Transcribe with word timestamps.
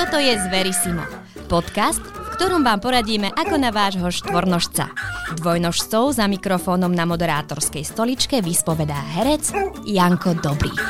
Toto 0.00 0.16
je 0.16 0.32
Zverisimo. 0.32 1.04
Podcast, 1.44 2.00
v 2.00 2.28
ktorom 2.32 2.64
vám 2.64 2.80
poradíme 2.80 3.36
ako 3.36 3.60
na 3.60 3.68
vášho 3.68 4.08
štvornožca. 4.08 4.88
Dvojnožcov 5.36 6.16
za 6.16 6.24
mikrofónom 6.24 6.88
na 6.88 7.04
moderátorskej 7.04 7.84
stoličke 7.84 8.40
vyspovedá 8.40 8.96
herec 8.96 9.52
Janko 9.84 10.40
Dobrík. 10.40 10.80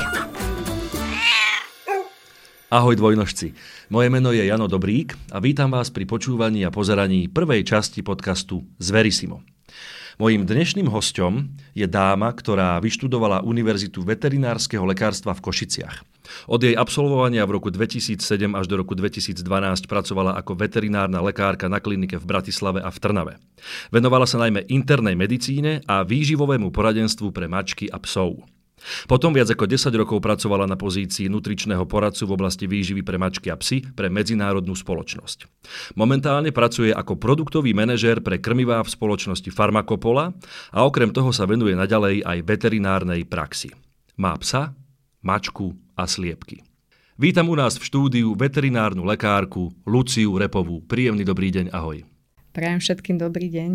Ahoj 2.70 2.95
dvojnožci. 2.95 3.50
Moje 3.91 4.14
meno 4.14 4.30
je 4.30 4.46
Jano 4.46 4.70
Dobrík 4.70 5.18
a 5.34 5.42
vítam 5.42 5.74
vás 5.74 5.90
pri 5.90 6.06
počúvaní 6.06 6.62
a 6.62 6.70
pozeraní 6.70 7.27
prvej 7.27 7.66
časti 7.66 8.06
podcastu 8.06 8.62
Zverisimo. 8.79 9.42
Mojím 10.21 10.45
dnešným 10.45 10.84
hostom 10.93 11.48
je 11.73 11.89
dáma, 11.89 12.29
ktorá 12.36 12.77
vyštudovala 12.84 13.41
Univerzitu 13.41 14.05
veterinárskeho 14.05 14.85
lekárstva 14.85 15.32
v 15.32 15.41
Košiciach. 15.48 16.04
Od 16.45 16.61
jej 16.61 16.77
absolvovania 16.77 17.41
v 17.48 17.57
roku 17.57 17.73
2007 17.73 18.21
až 18.53 18.68
do 18.68 18.85
roku 18.85 18.93
2012 18.93 19.41
pracovala 19.89 20.36
ako 20.36 20.61
veterinárna 20.61 21.25
lekárka 21.25 21.72
na 21.72 21.80
klinike 21.80 22.21
v 22.21 22.29
Bratislave 22.29 22.85
a 22.85 22.93
v 22.93 23.00
Trnave. 23.00 23.35
Venovala 23.89 24.29
sa 24.29 24.36
najmä 24.44 24.68
internej 24.68 25.17
medicíne 25.17 25.80
a 25.89 26.04
výživovému 26.04 26.68
poradenstvu 26.68 27.32
pre 27.32 27.49
mačky 27.49 27.89
a 27.89 27.96
psov. 27.96 28.44
Potom 29.07 29.36
viac 29.36 29.48
ako 29.52 29.68
10 29.68 29.93
rokov 29.94 30.18
pracovala 30.25 30.64
na 30.64 30.76
pozícii 30.76 31.29
nutričného 31.29 31.84
poradcu 31.84 32.25
v 32.27 32.34
oblasti 32.34 32.64
výživy 32.64 33.05
pre 33.05 33.16
mačky 33.20 33.52
a 33.52 33.56
psy 33.61 33.84
pre 33.84 34.08
medzinárodnú 34.08 34.72
spoločnosť. 34.72 35.47
Momentálne 35.97 36.50
pracuje 36.50 36.91
ako 36.91 37.20
produktový 37.20 37.77
manažér 37.77 38.24
pre 38.24 38.41
krmivá 38.41 38.80
v 38.80 38.92
spoločnosti 38.92 39.50
Farmakopola 39.52 40.33
a 40.72 40.78
okrem 40.84 41.12
toho 41.12 41.30
sa 41.30 41.44
venuje 41.44 41.77
naďalej 41.77 42.24
aj 42.24 42.38
veterinárnej 42.44 43.28
praxi. 43.28 43.72
Má 44.20 44.36
psa, 44.41 44.77
mačku 45.24 45.77
a 45.97 46.05
sliepky. 46.08 46.64
Vítam 47.20 47.52
u 47.52 47.56
nás 47.56 47.77
v 47.77 47.84
štúdiu 47.84 48.33
veterinárnu 48.33 49.05
lekárku 49.05 49.69
Luciu 49.84 50.41
Repovú. 50.41 50.80
Príjemný 50.88 51.20
dobrý 51.20 51.52
deň, 51.52 51.68
ahoj. 51.68 52.00
Prajem 52.56 52.80
všetkým 52.80 53.20
dobrý 53.20 53.52
deň. 53.52 53.70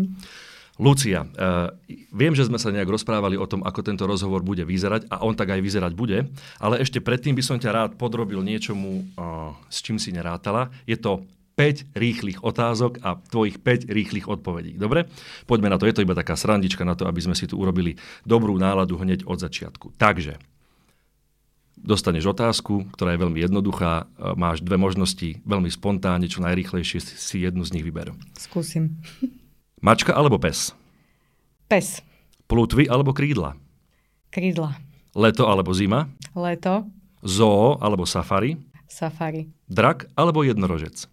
Lucia, 0.76 1.24
uh, 1.24 1.72
viem, 2.12 2.36
že 2.36 2.44
sme 2.44 2.60
sa 2.60 2.68
nejak 2.68 2.88
rozprávali 2.88 3.40
o 3.40 3.48
tom, 3.48 3.64
ako 3.64 3.80
tento 3.80 4.04
rozhovor 4.04 4.44
bude 4.44 4.60
vyzerať 4.60 5.08
a 5.08 5.24
on 5.24 5.32
tak 5.32 5.56
aj 5.56 5.64
vyzerať 5.64 5.92
bude, 5.96 6.28
ale 6.60 6.84
ešte 6.84 7.00
predtým 7.00 7.32
by 7.32 7.42
som 7.44 7.56
ťa 7.56 7.70
rád 7.72 7.90
podrobil 7.96 8.44
niečomu, 8.44 9.08
uh, 9.16 9.56
s 9.72 9.80
čím 9.80 9.96
si 9.96 10.12
nerátala. 10.12 10.68
Je 10.84 11.00
to 11.00 11.24
5 11.56 11.96
rýchlych 11.96 12.44
otázok 12.44 13.00
a 13.00 13.16
tvojich 13.16 13.56
5 13.64 13.88
rýchlych 13.88 14.28
odpovedí. 14.28 14.76
Dobre? 14.76 15.08
Poďme 15.48 15.72
na 15.72 15.80
to. 15.80 15.88
Je 15.88 15.96
to 15.96 16.04
iba 16.04 16.12
taká 16.12 16.36
srandička 16.36 16.84
na 16.84 16.92
to, 16.92 17.08
aby 17.08 17.24
sme 17.24 17.32
si 17.32 17.48
tu 17.48 17.56
urobili 17.56 17.96
dobrú 18.28 18.52
náladu 18.60 19.00
hneď 19.00 19.24
od 19.24 19.40
začiatku. 19.40 19.96
Takže, 19.96 20.36
dostaneš 21.80 22.36
otázku, 22.36 22.92
ktorá 22.92 23.16
je 23.16 23.22
veľmi 23.24 23.40
jednoduchá, 23.40 24.04
máš 24.36 24.60
dve 24.60 24.76
možnosti, 24.76 25.40
veľmi 25.48 25.72
spontánne, 25.72 26.28
čo 26.28 26.44
najrýchlejšie 26.44 27.00
si 27.00 27.36
jednu 27.40 27.64
z 27.64 27.80
nich 27.80 27.84
vyber. 27.88 28.12
Skúsim. 28.36 29.00
Mačka 29.82 30.16
alebo 30.16 30.40
pes? 30.40 30.72
Pes. 31.68 32.00
Plutvy 32.46 32.86
alebo 32.86 33.12
krídla? 33.12 33.58
Krídla. 34.30 34.76
Leto 35.12 35.48
alebo 35.48 35.72
zima? 35.72 36.08
Leto. 36.32 36.86
Zoo 37.20 37.76
alebo 37.80 38.06
safari? 38.06 38.56
Safari. 38.86 39.48
Drak 39.66 40.06
alebo 40.14 40.46
jednorožec? 40.46 41.08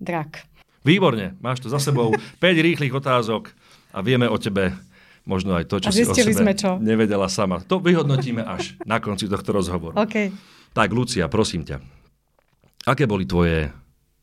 Drak. 0.00 0.48
Výborne, 0.82 1.38
máš 1.38 1.62
tu 1.62 1.68
za 1.70 1.78
sebou 1.78 2.10
5 2.42 2.66
rýchlych 2.66 2.90
otázok 2.90 3.52
a 3.94 4.00
vieme 4.02 4.26
o 4.26 4.34
tebe 4.40 4.74
možno 5.22 5.54
aj 5.54 5.70
to, 5.70 5.78
čo 5.78 5.88
A 5.88 5.94
si 5.94 6.02
o 6.02 6.10
sebe 6.10 6.34
sme 6.34 6.54
čo? 6.58 6.80
nevedela 6.82 7.30
sama. 7.30 7.62
To 7.70 7.78
vyhodnotíme 7.78 8.42
až 8.42 8.74
na 8.82 8.98
konci 8.98 9.30
tohto 9.30 9.54
rozhovoru. 9.54 9.94
OK. 9.94 10.32
Tak, 10.72 10.88
Lucia, 10.90 11.28
prosím 11.30 11.62
ťa. 11.62 11.78
Aké 12.88 13.06
boli 13.06 13.22
tvoje 13.22 13.70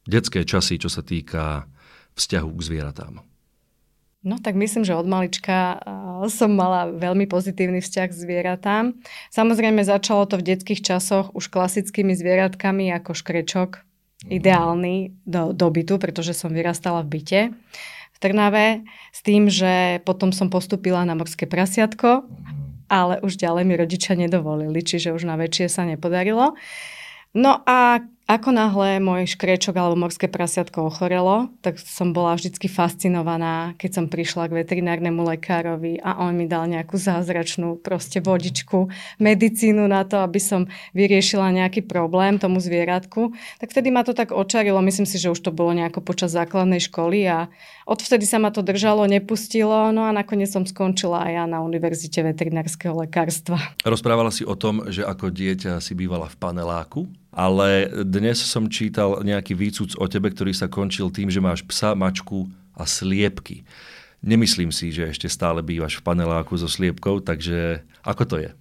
detské 0.03 0.44
časy, 0.44 0.75
čo 0.81 0.91
sa 0.91 1.00
týka 1.00 1.63
vzťahu 2.17 2.50
k 2.52 2.61
zvieratám? 2.66 3.13
No 4.20 4.36
tak 4.36 4.59
myslím, 4.59 4.84
že 4.84 5.00
od 5.00 5.08
malička 5.08 5.80
som 6.28 6.52
mala 6.52 6.91
veľmi 6.91 7.24
pozitívny 7.24 7.80
vzťah 7.80 8.07
k 8.12 8.19
zvieratám. 8.19 8.84
Samozrejme 9.31 9.88
začalo 9.88 10.28
to 10.28 10.35
v 10.35 10.56
detských 10.56 10.84
časoch 10.84 11.31
už 11.31 11.47
klasickými 11.47 12.12
zvieratkami 12.12 12.91
ako 13.00 13.16
škrečok, 13.16 13.80
ideálny 14.28 15.16
do, 15.24 15.56
do 15.56 15.68
bytu, 15.72 15.96
pretože 15.96 16.35
som 16.35 16.52
vyrastala 16.52 17.00
v 17.07 17.19
byte 17.19 17.41
v 18.12 18.18
Trnave 18.19 18.84
s 19.16 19.24
tým, 19.24 19.47
že 19.47 20.03
potom 20.03 20.36
som 20.36 20.51
postupila 20.51 21.07
na 21.07 21.16
morské 21.16 21.47
prasiatko, 21.47 22.28
ale 22.91 23.24
už 23.24 23.40
ďalej 23.40 23.63
mi 23.63 23.80
rodičia 23.80 24.19
nedovolili, 24.19 24.84
čiže 24.84 25.16
už 25.16 25.24
na 25.24 25.40
väčšie 25.40 25.72
sa 25.72 25.88
nepodarilo. 25.88 26.59
No 27.31 27.63
a 27.63 28.03
ako 28.29 28.53
náhle 28.53 29.01
môj 29.01 29.25
škrečok 29.34 29.73
alebo 29.73 30.06
morské 30.06 30.29
prasiatko 30.29 30.94
ochorelo, 30.94 31.50
tak 31.66 31.81
som 31.81 32.13
bola 32.13 32.38
vždy 32.38 32.62
fascinovaná, 32.69 33.73
keď 33.81 33.90
som 33.90 34.06
prišla 34.06 34.53
k 34.53 34.62
veterinárnemu 34.62 35.25
lekárovi 35.34 35.97
a 35.97 36.22
on 36.22 36.38
mi 36.38 36.45
dal 36.45 36.69
nejakú 36.69 36.94
zázračnú 36.94 37.81
proste 37.81 38.22
vodičku, 38.22 38.94
medicínu 39.18 39.81
na 39.89 40.06
to, 40.06 40.22
aby 40.22 40.38
som 40.38 40.69
vyriešila 40.94 41.50
nejaký 41.57 41.89
problém 41.89 42.38
tomu 42.38 42.62
zvieratku. 42.62 43.34
Tak 43.57 43.73
vtedy 43.73 43.89
ma 43.89 44.06
to 44.06 44.13
tak 44.13 44.29
očarilo, 44.29 44.78
myslím 44.85 45.09
si, 45.09 45.18
že 45.18 45.34
už 45.34 45.41
to 45.41 45.50
bolo 45.50 45.73
nejako 45.73 46.06
počas 46.06 46.29
základnej 46.29 46.85
školy 46.85 47.25
a 47.25 47.50
odvtedy 47.89 48.29
sa 48.29 48.38
ma 48.38 48.53
to 48.53 48.62
držalo, 48.62 49.09
nepustilo, 49.09 49.89
no 49.89 50.06
a 50.06 50.13
nakoniec 50.13 50.53
som 50.53 50.69
skončila 50.69 51.25
aj 51.25 51.31
ja 51.34 51.44
na 51.50 51.66
Univerzite 51.66 52.22
veterinárskeho 52.22 52.94
lekárstva. 52.94 53.57
Rozprávala 53.81 54.29
si 54.29 54.45
o 54.45 54.53
tom, 54.53 54.85
že 54.85 55.01
ako 55.01 55.34
dieťa 55.34 55.81
si 55.81 55.97
bývala 55.97 56.29
v 56.29 56.38
paneláku, 56.38 57.09
ale 57.39 57.88
dnes 58.03 58.35
som 58.44 58.67
čítal 58.67 59.23
nejaký 59.23 59.55
výcuc 59.55 59.95
o 59.95 60.11
tebe, 60.11 60.27
ktorý 60.27 60.51
sa 60.51 60.67
končil 60.67 61.07
tým, 61.07 61.31
že 61.31 61.39
máš 61.39 61.63
psa, 61.63 61.95
mačku 61.95 62.51
a 62.75 62.83
sliepky. 62.83 63.63
Nemyslím 64.19 64.75
si, 64.75 64.91
že 64.91 65.07
ešte 65.07 65.31
stále 65.31 65.63
bývaš 65.63 65.95
v 65.95 66.03
paneláku 66.03 66.59
so 66.59 66.67
sliepkou, 66.67 67.23
takže 67.23 67.88
ako 68.03 68.23
to 68.27 68.35
je? 68.44 68.51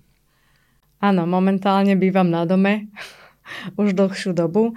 Áno, 1.02 1.26
momentálne 1.26 1.98
bývam 1.98 2.30
na 2.30 2.46
dome 2.46 2.86
už 3.76 3.94
dlhšiu 3.94 4.32
dobu. 4.32 4.76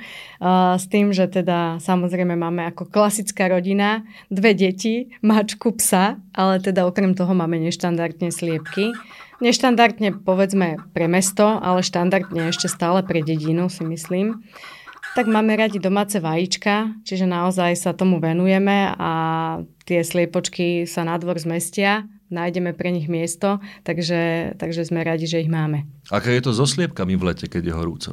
S 0.78 0.86
tým, 0.88 1.12
že 1.12 1.28
teda 1.28 1.80
samozrejme 1.80 2.36
máme 2.36 2.68
ako 2.72 2.88
klasická 2.88 3.48
rodina 3.52 4.04
dve 4.32 4.56
deti, 4.56 5.14
mačku, 5.22 5.76
psa, 5.76 6.20
ale 6.32 6.64
teda 6.64 6.88
okrem 6.88 7.14
toho 7.14 7.32
máme 7.32 7.60
neštandardne 7.60 8.32
sliepky. 8.32 8.94
Neštandardne 9.42 10.22
povedzme 10.22 10.78
pre 10.94 11.10
mesto, 11.10 11.44
ale 11.44 11.82
štandardne 11.82 12.54
ešte 12.54 12.70
stále 12.70 13.02
pre 13.02 13.26
dedinu 13.26 13.74
si 13.74 13.82
myslím. 13.82 14.46
Tak 15.12 15.28
máme 15.28 15.60
radi 15.60 15.76
domáce 15.76 16.24
vajíčka, 16.24 16.96
čiže 17.04 17.28
naozaj 17.28 17.76
sa 17.76 17.92
tomu 17.92 18.24
venujeme 18.24 18.96
a 18.96 19.12
tie 19.84 20.08
sliepočky 20.08 20.88
sa 20.88 21.04
na 21.04 21.20
dvor 21.20 21.36
zmestia, 21.36 22.08
nájdeme 22.32 22.72
pre 22.72 22.96
nich 22.96 23.12
miesto, 23.12 23.60
takže, 23.84 24.56
takže 24.56 24.88
sme 24.88 25.04
radi, 25.04 25.28
že 25.28 25.44
ich 25.44 25.52
máme. 25.52 25.84
Aké 26.16 26.40
je 26.40 26.48
to 26.48 26.56
so 26.56 26.64
sliepkami 26.64 27.20
v 27.20 27.28
lete, 27.28 27.52
keď 27.52 27.64
je 27.66 27.74
horúco? 27.76 28.12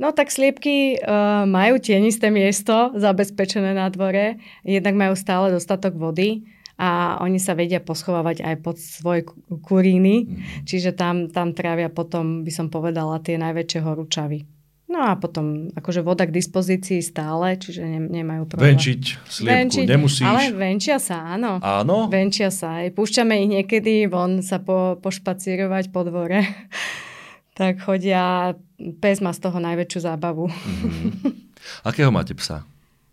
No 0.00 0.16
tak 0.16 0.32
sliepky 0.32 0.96
uh, 0.96 1.44
majú 1.44 1.76
tienisté 1.76 2.32
miesto 2.32 2.88
zabezpečené 2.96 3.76
na 3.76 3.92
dvore, 3.92 4.40
jednak 4.64 4.96
majú 4.96 5.12
stále 5.12 5.52
dostatok 5.52 5.92
vody, 6.00 6.48
a 6.80 7.20
oni 7.20 7.36
sa 7.36 7.52
vedia 7.52 7.76
poschovávať 7.76 8.40
aj 8.40 8.56
pod 8.64 8.80
svoje 8.80 9.28
kuríny, 9.60 10.24
mm. 10.24 10.64
čiže 10.64 10.96
tam, 10.96 11.28
tam 11.28 11.52
trávia 11.52 11.92
potom, 11.92 12.40
by 12.40 12.48
som 12.48 12.72
povedala, 12.72 13.20
tie 13.20 13.36
najväčšie 13.36 13.84
horúčavy. 13.84 14.48
No 14.90 15.06
a 15.06 15.14
potom 15.14 15.70
akože 15.70 16.02
voda 16.02 16.26
k 16.26 16.34
dispozícii 16.34 16.98
stále, 16.98 17.54
čiže 17.60 17.84
ne, 17.84 18.00
nemajú 18.10 18.48
problém. 18.48 18.74
Venčiť 18.74 19.02
sliepku 19.22 19.54
Venčiť, 19.54 19.86
nemusíš. 19.86 20.26
Ale 20.26 20.42
venčia 20.50 20.98
sa, 20.98 21.36
áno. 21.36 21.62
Áno? 21.62 22.10
Venčia 22.10 22.50
sa. 22.50 22.82
Aj 22.82 22.90
púšťame 22.90 23.38
ich 23.44 23.48
niekedy 23.60 24.10
von 24.10 24.42
sa 24.42 24.58
po, 24.58 24.98
pošpacírovať 24.98 25.94
po 25.94 26.02
dvore. 26.02 26.42
tak 27.60 27.86
chodia, 27.86 28.58
pes 29.00 29.20
má 29.20 29.30
z 29.36 29.40
toho 29.44 29.58
najväčšiu 29.60 30.00
zábavu. 30.08 30.48
Mm-hmm. 30.48 31.88
Akého 31.88 32.08
máte 32.08 32.32
psa? 32.32 32.64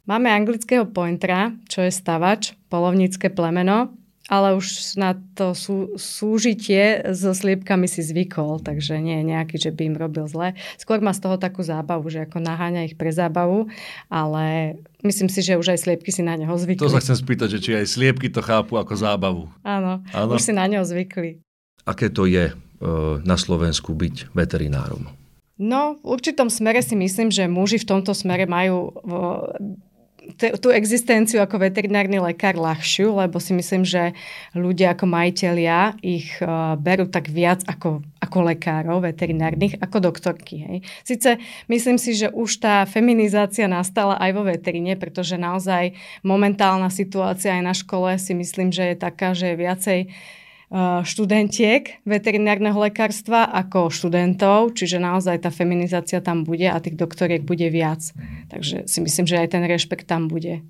Máme 0.07 0.31
anglického 0.31 0.87
pointera, 0.87 1.51
čo 1.67 1.83
je 1.83 1.91
stavač, 1.91 2.55
polovnícke 2.71 3.27
plemeno, 3.27 3.91
ale 4.27 4.55
už 4.59 4.99
na 4.99 5.15
to 5.35 5.55
sú, 5.55 5.95
súžitie 5.95 6.99
so 7.15 7.31
sliepkami 7.31 7.87
si 7.87 8.03
zvykol, 8.03 8.59
takže 8.59 8.99
nie 8.99 9.23
je 9.23 9.25
nejaký, 9.27 9.55
že 9.55 9.71
by 9.71 9.81
im 9.87 9.95
robil 9.95 10.27
zle. 10.27 10.55
Skôr 10.75 10.99
má 10.99 11.15
z 11.15 11.23
toho 11.23 11.39
takú 11.39 11.63
zábavu, 11.63 12.11
že 12.11 12.27
ako 12.27 12.43
naháňa 12.43 12.91
ich 12.91 12.95
pre 12.99 13.11
zábavu, 13.11 13.71
ale 14.11 14.75
myslím 15.03 15.31
si, 15.31 15.39
že 15.43 15.55
už 15.55 15.75
aj 15.75 15.79
sliepky 15.87 16.11
si 16.11 16.23
na 16.23 16.35
neho 16.35 16.51
zvykli. 16.55 16.83
To 16.83 16.91
sa 16.91 17.03
chcem 17.03 17.19
spýtať, 17.19 17.59
že 17.59 17.59
či 17.63 17.71
aj 17.75 17.87
sliepky 17.87 18.27
to 18.27 18.43
chápu 18.43 18.75
ako 18.75 18.93
zábavu. 18.99 19.43
Áno, 19.63 20.03
Áno. 20.11 20.31
už 20.35 20.43
si 20.43 20.51
na 20.51 20.67
neho 20.67 20.83
zvykli. 20.83 21.39
Aké 21.87 22.11
to 22.11 22.27
je 22.27 22.51
e, 22.51 22.53
na 23.23 23.35
Slovensku 23.39 23.95
byť 23.95 24.35
veterinárom? 24.35 25.07
No, 25.57 25.97
v 26.05 26.13
určitom 26.13 26.53
smere 26.53 26.85
si 26.85 26.93
myslím, 26.93 27.33
že 27.33 27.49
muži 27.49 27.81
v 27.81 27.89
tomto 27.89 28.13
smere 28.13 28.45
majú 28.45 28.93
tú 30.35 30.69
existenciu 30.75 31.39
ako 31.39 31.63
veterinárny 31.63 32.19
lekár 32.19 32.59
ľahšiu, 32.59 33.15
lebo 33.15 33.39
si 33.39 33.55
myslím, 33.55 33.87
že 33.87 34.11
ľudia 34.51 34.91
ako 34.93 35.05
majiteľia 35.07 35.95
ich 36.03 36.35
uh, 36.43 36.75
berú 36.75 37.07
tak 37.07 37.31
viac 37.31 37.63
ako, 37.63 38.03
ako 38.19 38.37
lekárov 38.51 39.07
veterinárnych, 39.07 39.79
ako 39.79 40.11
doktorky. 40.11 40.55
Hej. 40.67 40.77
Sice 41.07 41.29
myslím 41.71 41.95
si, 41.95 42.11
že 42.17 42.27
už 42.27 42.59
tá 42.59 42.83
feminizácia 42.83 43.71
nastala 43.71 44.19
aj 44.19 44.31
vo 44.35 44.43
veterine, 44.43 44.99
pretože 44.99 45.39
naozaj 45.39 45.95
momentálna 46.27 46.91
situácia 46.91 47.55
aj 47.55 47.63
na 47.63 47.73
škole 47.73 48.19
si 48.19 48.35
myslím, 48.35 48.75
že 48.75 48.93
je 48.93 48.95
taká, 48.99 49.31
že 49.31 49.55
je 49.55 49.61
viacej 49.63 49.99
Eh, 50.09 50.45
študentiek 51.07 52.03
veterinárneho 52.03 52.75
lekárstva 52.75 53.47
ako 53.47 53.87
študentov, 53.87 54.75
čiže 54.75 54.99
naozaj 54.99 55.47
tá 55.47 55.49
feminizácia 55.49 56.19
tam 56.19 56.43
bude 56.43 56.67
a 56.67 56.75
tých 56.83 56.99
doktoriek 56.99 57.47
bude 57.47 57.71
viac. 57.71 58.03
Takže 58.51 58.83
si 58.83 58.99
myslím, 58.99 59.25
že 59.31 59.39
aj 59.39 59.55
ten 59.55 59.63
rešpekt 59.63 60.03
tam 60.03 60.27
bude 60.27 60.67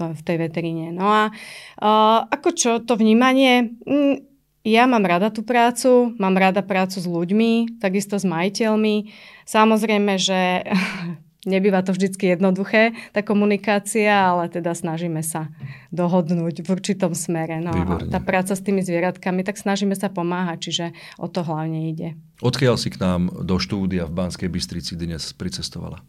v, 0.00 0.20
tej 0.24 0.36
veteríne. 0.40 0.94
No 0.96 1.12
a 1.12 1.22
uh, 1.28 2.24
ako 2.24 2.48
čo 2.56 2.70
to 2.80 2.96
vnímanie? 2.96 3.76
Mm, 3.84 4.24
ja 4.64 4.88
mám 4.88 5.04
rada 5.04 5.28
tú 5.28 5.44
prácu, 5.44 6.16
mám 6.16 6.36
rada 6.36 6.64
prácu 6.64 6.96
s 6.96 7.06
ľuďmi, 7.08 7.80
takisto 7.84 8.16
s 8.16 8.24
majiteľmi. 8.24 9.12
Samozrejme, 9.44 10.16
že 10.16 10.64
Nebýva 11.48 11.80
to 11.80 11.96
vždy 11.96 12.36
jednoduché, 12.36 12.92
tá 13.16 13.24
komunikácia, 13.24 14.12
ale 14.12 14.52
teda 14.52 14.76
snažíme 14.76 15.24
sa 15.24 15.48
dohodnúť 15.88 16.60
v 16.60 16.68
určitom 16.68 17.16
smere. 17.16 17.64
No 17.64 17.72
a 17.72 17.82
tá 18.04 18.20
práca 18.20 18.52
s 18.52 18.60
tými 18.60 18.84
zvieratkami, 18.84 19.40
tak 19.40 19.56
snažíme 19.56 19.96
sa 19.96 20.12
pomáhať, 20.12 20.58
čiže 20.68 20.86
o 21.16 21.26
to 21.32 21.40
hlavne 21.40 21.88
ide. 21.88 22.20
Odkiaľ 22.44 22.76
si 22.76 22.92
k 22.92 23.00
nám 23.00 23.32
do 23.32 23.56
štúdia 23.56 24.04
v 24.04 24.12
Banskej 24.12 24.52
Bystrici 24.52 24.92
dnes 24.94 25.32
pricestovala? 25.32 26.04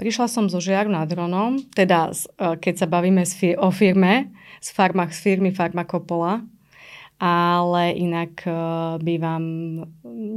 Prišla 0.00 0.26
som 0.32 0.48
zo 0.48 0.64
Žiaru 0.64 0.88
nad 0.88 1.12
Ronom, 1.12 1.60
teda 1.76 2.08
e, 2.08 2.56
keď 2.56 2.74
sa 2.80 2.86
bavíme 2.88 3.20
o 3.60 3.68
firme, 3.68 4.32
z, 4.64 4.68
farma, 4.72 5.12
z 5.12 5.20
firmy 5.20 5.52
Farmakopola, 5.52 6.40
ale 7.20 7.84
inak 8.00 8.32
e, 8.48 8.52
bývam 9.04 9.44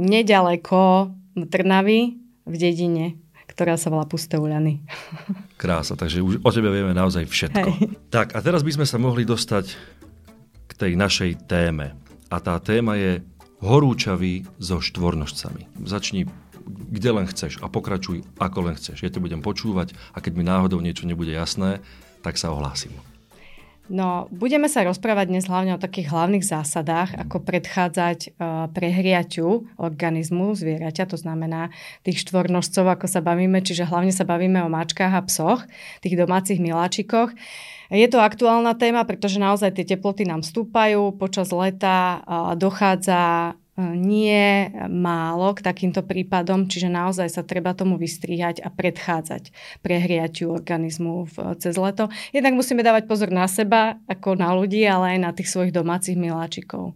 nedaleko 0.04 1.16
Trnavy 1.48 2.20
v 2.44 2.56
dedine 2.60 3.23
ktorá 3.54 3.78
sa 3.78 3.94
volá 3.94 4.10
Pusté 4.10 4.42
uľany. 4.42 4.82
Krása, 5.62 5.94
takže 5.94 6.26
už 6.26 6.42
o 6.42 6.50
tebe 6.50 6.74
vieme 6.74 6.92
naozaj 6.92 7.30
všetko. 7.30 7.70
Hej. 7.70 7.94
Tak 8.10 8.34
a 8.34 8.40
teraz 8.42 8.66
by 8.66 8.82
sme 8.82 8.86
sa 8.90 8.98
mohli 8.98 9.24
dostať 9.24 9.66
k 10.68 10.72
tej 10.74 10.98
našej 10.98 11.46
téme. 11.46 11.94
A 12.34 12.42
tá 12.42 12.58
téma 12.58 12.98
je 12.98 13.22
horúčavý 13.62 14.44
so 14.58 14.82
štvornožcami. 14.82 15.86
Začni 15.86 16.26
kde 16.68 17.10
len 17.12 17.28
chceš 17.28 17.60
a 17.60 17.68
pokračuj 17.68 18.24
ako 18.40 18.72
len 18.72 18.76
chceš. 18.80 19.04
Ja 19.04 19.12
to 19.12 19.24
budem 19.24 19.44
počúvať 19.44 19.92
a 20.16 20.24
keď 20.24 20.34
mi 20.40 20.44
náhodou 20.48 20.80
niečo 20.80 21.04
nebude 21.04 21.36
jasné, 21.36 21.84
tak 22.24 22.40
sa 22.40 22.56
ohlásim. 22.56 22.96
No, 23.92 24.32
budeme 24.32 24.72
sa 24.72 24.88
rozprávať 24.88 25.28
dnes 25.28 25.44
hlavne 25.44 25.76
o 25.76 25.82
takých 25.82 26.08
hlavných 26.08 26.48
zásadách, 26.48 27.20
ako 27.20 27.44
predchádzať 27.44 28.20
uh, 28.32 28.72
prehriaťu 28.72 29.76
organizmu 29.76 30.56
zvieraťa, 30.56 31.04
to 31.12 31.20
znamená 31.20 31.68
tých 32.08 32.24
štvornožcov, 32.24 32.88
ako 32.88 33.12
sa 33.12 33.20
bavíme, 33.20 33.60
čiže 33.60 33.84
hlavne 33.84 34.16
sa 34.16 34.24
bavíme 34.24 34.64
o 34.64 34.72
mačkách 34.72 35.12
a 35.12 35.22
psoch, 35.28 35.68
tých 36.00 36.16
domácich 36.16 36.64
miláčikoch. 36.64 37.36
Je 37.92 38.08
to 38.08 38.24
aktuálna 38.24 38.72
téma, 38.80 39.04
pretože 39.04 39.36
naozaj 39.36 39.76
tie 39.76 39.84
teploty 39.84 40.24
nám 40.24 40.48
stúpajú, 40.48 41.20
počas 41.20 41.52
leta 41.52 42.24
uh, 42.24 42.56
dochádza 42.56 43.52
nie 43.78 44.70
málo 44.86 45.58
k 45.58 45.66
takýmto 45.66 46.06
prípadom, 46.06 46.70
čiže 46.70 46.94
naozaj 46.94 47.26
sa 47.26 47.42
treba 47.42 47.74
tomu 47.74 47.98
vystrihať 47.98 48.62
a 48.62 48.70
predchádzať 48.70 49.50
prehriatiu 49.82 50.54
organizmu 50.54 51.26
v, 51.26 51.36
cez 51.58 51.74
leto. 51.82 52.14
Jednak 52.30 52.54
musíme 52.54 52.86
dávať 52.86 53.10
pozor 53.10 53.34
na 53.34 53.50
seba, 53.50 53.98
ako 54.06 54.38
na 54.38 54.54
ľudí, 54.54 54.86
ale 54.86 55.18
aj 55.18 55.20
na 55.26 55.32
tých 55.34 55.50
svojich 55.50 55.74
domácich 55.74 56.14
miláčikov. 56.14 56.94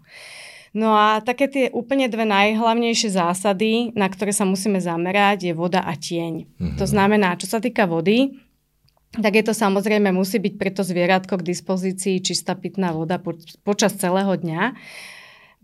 No 0.78 0.94
a 0.94 1.18
také 1.26 1.50
tie 1.50 1.66
úplne 1.74 2.06
dve 2.06 2.30
najhlavnejšie 2.30 3.10
zásady, 3.10 3.98
na 3.98 4.06
ktoré 4.06 4.30
sa 4.30 4.46
musíme 4.46 4.78
zamerať, 4.78 5.50
je 5.50 5.54
voda 5.58 5.82
a 5.82 5.98
tieň. 5.98 6.46
Mm-hmm. 6.46 6.78
To 6.78 6.86
znamená, 6.86 7.34
čo 7.42 7.50
sa 7.50 7.58
týka 7.58 7.90
vody, 7.90 8.38
tak 9.18 9.34
je 9.34 9.44
to 9.50 9.58
samozrejme, 9.58 10.14
musí 10.14 10.38
byť 10.38 10.54
preto 10.62 10.86
zvieratko 10.86 11.42
k 11.42 11.48
dispozícii 11.50 12.22
čistá 12.22 12.54
pitná 12.54 12.94
voda 12.94 13.18
po, 13.18 13.34
počas 13.66 13.98
celého 13.98 14.38
dňa. 14.38 14.78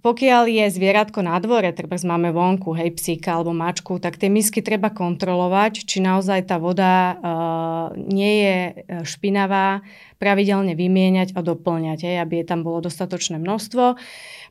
Pokiaľ 0.03 0.51
je 0.51 0.65
zvieratko 0.67 1.23
na 1.23 1.39
dvore, 1.39 1.71
treba 1.71 1.95
máme 1.95 2.35
vonku, 2.35 2.75
hej, 2.75 2.91
psíka 2.91 3.39
alebo 3.39 3.55
mačku, 3.55 4.03
tak 4.03 4.19
tie 4.19 4.27
misky 4.27 4.59
treba 4.59 4.91
kontrolovať, 4.91 5.87
či 5.87 6.03
naozaj 6.03 6.51
tá 6.51 6.59
voda 6.59 7.15
uh, 7.15 7.87
nie 7.95 8.43
je 8.43 8.55
e, 8.59 8.71
špinavá, 9.07 9.79
pravidelne 10.23 10.71
vymieňať 10.79 11.35
a 11.35 11.43
doplňať, 11.43 12.07
hej, 12.07 12.15
aby 12.23 12.39
je 12.39 12.45
tam 12.47 12.63
bolo 12.63 12.79
dostatočné 12.79 13.43
množstvo. 13.43 13.99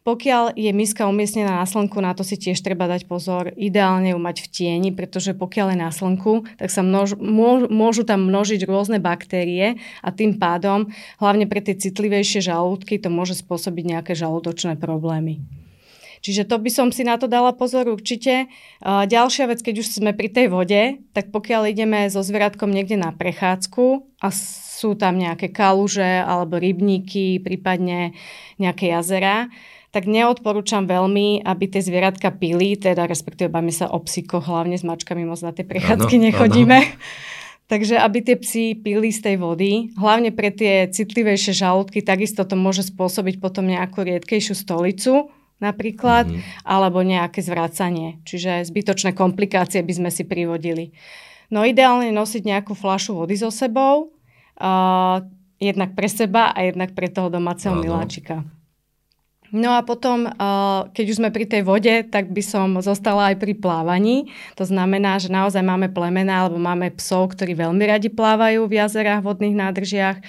Pokiaľ 0.03 0.59
je 0.59 0.69
miska 0.75 1.07
umiestnená 1.09 1.63
na 1.63 1.67
slnku, 1.67 1.97
na 2.03 2.13
to 2.13 2.27
si 2.27 2.37
tiež 2.37 2.61
treba 2.61 2.91
dať 2.91 3.09
pozor. 3.09 3.55
Ideálne 3.55 4.13
ju 4.13 4.19
mať 4.21 4.45
v 4.45 4.51
tieni, 4.51 4.91
pretože 4.91 5.33
pokiaľ 5.33 5.73
je 5.73 5.79
na 5.79 5.91
slnku, 5.95 6.45
tak 6.59 6.75
sa 6.75 6.83
množ, 6.85 7.17
môžu 7.71 8.03
tam 8.03 8.27
množiť 8.27 8.67
rôzne 8.67 8.99
baktérie 8.99 9.81
a 10.03 10.09
tým 10.13 10.37
pádom, 10.37 10.91
hlavne 11.23 11.47
pre 11.47 11.63
tie 11.63 11.79
citlivejšie 11.79 12.43
žalúdky, 12.43 12.99
to 12.99 13.09
môže 13.09 13.39
spôsobiť 13.41 13.85
nejaké 13.97 14.13
žalúdočné 14.19 14.75
problémy. 14.77 15.62
Čiže 16.23 16.47
to 16.47 16.63
by 16.63 16.71
som 16.71 16.89
si 16.95 17.03
na 17.03 17.19
to 17.19 17.27
dala 17.27 17.51
pozor 17.51 17.91
určite. 17.91 18.47
Ďalšia 18.87 19.51
vec, 19.51 19.59
keď 19.59 19.83
už 19.83 19.99
sme 19.99 20.15
pri 20.15 20.31
tej 20.31 20.47
vode, 20.55 21.03
tak 21.11 21.35
pokiaľ 21.35 21.75
ideme 21.75 22.07
so 22.07 22.23
zvieratkom 22.23 22.71
niekde 22.71 22.95
na 22.95 23.11
prechádzku 23.11 24.07
a 24.23 24.31
sú 24.31 24.95
tam 24.95 25.19
nejaké 25.19 25.51
kaluže 25.51 26.23
alebo 26.23 26.63
rybníky, 26.63 27.43
prípadne 27.43 28.15
nejaké 28.63 28.95
jazera, 28.95 29.51
tak 29.93 30.09
neodporúčam 30.09 30.89
veľmi, 30.89 31.45
aby 31.45 31.65
tie 31.69 31.83
zvieratka 31.85 32.33
pili, 32.33 32.79
teda 32.81 33.05
respektíve 33.05 33.53
bavíme 33.53 33.75
sa 33.75 33.91
o 33.93 34.01
psíkoch, 34.01 34.49
hlavne 34.49 34.79
s 34.79 34.87
mačkami 34.87 35.27
moc 35.27 35.43
na 35.45 35.53
tie 35.53 35.69
prechádzky 35.69 36.17
ano, 36.17 36.25
nechodíme. 36.31 36.79
Ano. 36.87 36.97
Takže 37.73 37.97
aby 38.01 38.19
tie 38.25 38.37
psy 38.37 38.77
pili 38.77 39.11
z 39.11 39.21
tej 39.21 39.37
vody, 39.41 39.93
hlavne 39.97 40.29
pre 40.33 40.53
tie 40.53 40.89
citlivejšie 40.89 41.57
žalúdky, 41.57 42.05
takisto 42.05 42.45
to 42.45 42.53
môže 42.53 42.89
spôsobiť 42.89 43.41
potom 43.41 43.65
nejakú 43.65 44.05
riedkejšiu 44.05 44.55
stolicu, 44.57 45.33
napríklad, 45.63 46.27
mm-hmm. 46.27 46.67
alebo 46.67 47.07
nejaké 47.07 47.39
zvracanie. 47.39 48.19
Čiže 48.27 48.67
zbytočné 48.67 49.15
komplikácie 49.15 49.81
by 49.87 49.93
sme 50.03 50.11
si 50.11 50.27
privodili. 50.27 50.91
No 51.55 51.63
ideálne 51.63 52.11
nosiť 52.11 52.43
nejakú 52.43 52.75
flašu 52.75 53.15
vody 53.15 53.39
so 53.39 53.55
sebou, 53.55 54.11
uh, 54.59 55.23
jednak 55.63 55.95
pre 55.95 56.11
seba 56.11 56.51
a 56.51 56.67
jednak 56.67 56.91
pre 56.99 57.07
toho 57.07 57.31
domáceho 57.31 57.79
miláčika. 57.79 58.43
No 59.53 59.77
a 59.77 59.85
potom, 59.85 60.33
keď 60.97 61.05
už 61.13 61.21
sme 61.21 61.29
pri 61.29 61.45
tej 61.45 61.61
vode, 61.61 61.93
tak 62.09 62.33
by 62.33 62.41
som 62.41 62.81
zostala 62.81 63.31
aj 63.31 63.37
pri 63.37 63.53
plávaní. 63.53 64.33
To 64.57 64.65
znamená, 64.65 65.21
že 65.21 65.29
naozaj 65.29 65.61
máme 65.61 65.93
plemena 65.93 66.41
alebo 66.41 66.57
máme 66.57 66.89
psov, 66.97 67.37
ktorí 67.37 67.53
veľmi 67.61 67.85
radi 67.85 68.09
plávajú 68.09 68.65
v 68.65 68.81
jazerách, 68.81 69.21
vodných 69.21 69.53
nádržiach. 69.53 70.25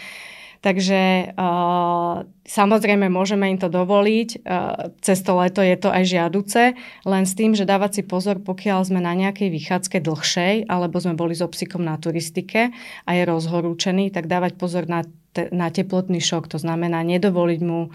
Takže 0.63 1.35
uh, 1.35 2.23
samozrejme 2.47 3.11
môžeme 3.11 3.51
im 3.51 3.59
to 3.59 3.67
dovoliť. 3.67 4.29
Uh, 4.47 4.95
cez 5.03 5.19
to 5.19 5.35
leto 5.35 5.59
je 5.59 5.75
to 5.75 5.91
aj 5.91 6.03
žiaduce, 6.07 6.61
len 7.03 7.23
s 7.27 7.35
tým, 7.35 7.51
že 7.51 7.67
dávať 7.67 7.99
si 7.99 8.03
pozor, 8.07 8.39
pokiaľ 8.39 8.87
sme 8.87 9.03
na 9.03 9.11
nejakej 9.11 9.51
vychádzke 9.51 9.99
dlhšej, 9.99 10.71
alebo 10.71 11.03
sme 11.03 11.19
boli 11.19 11.35
so 11.35 11.51
psíkom 11.51 11.83
na 11.83 11.99
turistike 11.99 12.71
a 13.03 13.09
je 13.11 13.23
rozhorúčený, 13.27 14.15
tak 14.15 14.31
dávať 14.31 14.55
pozor 14.55 14.87
na, 14.87 15.03
te, 15.35 15.51
na 15.51 15.67
teplotný 15.67 16.23
šok. 16.23 16.55
To 16.55 16.57
znamená 16.63 17.03
nedovoliť 17.03 17.59
mu 17.59 17.91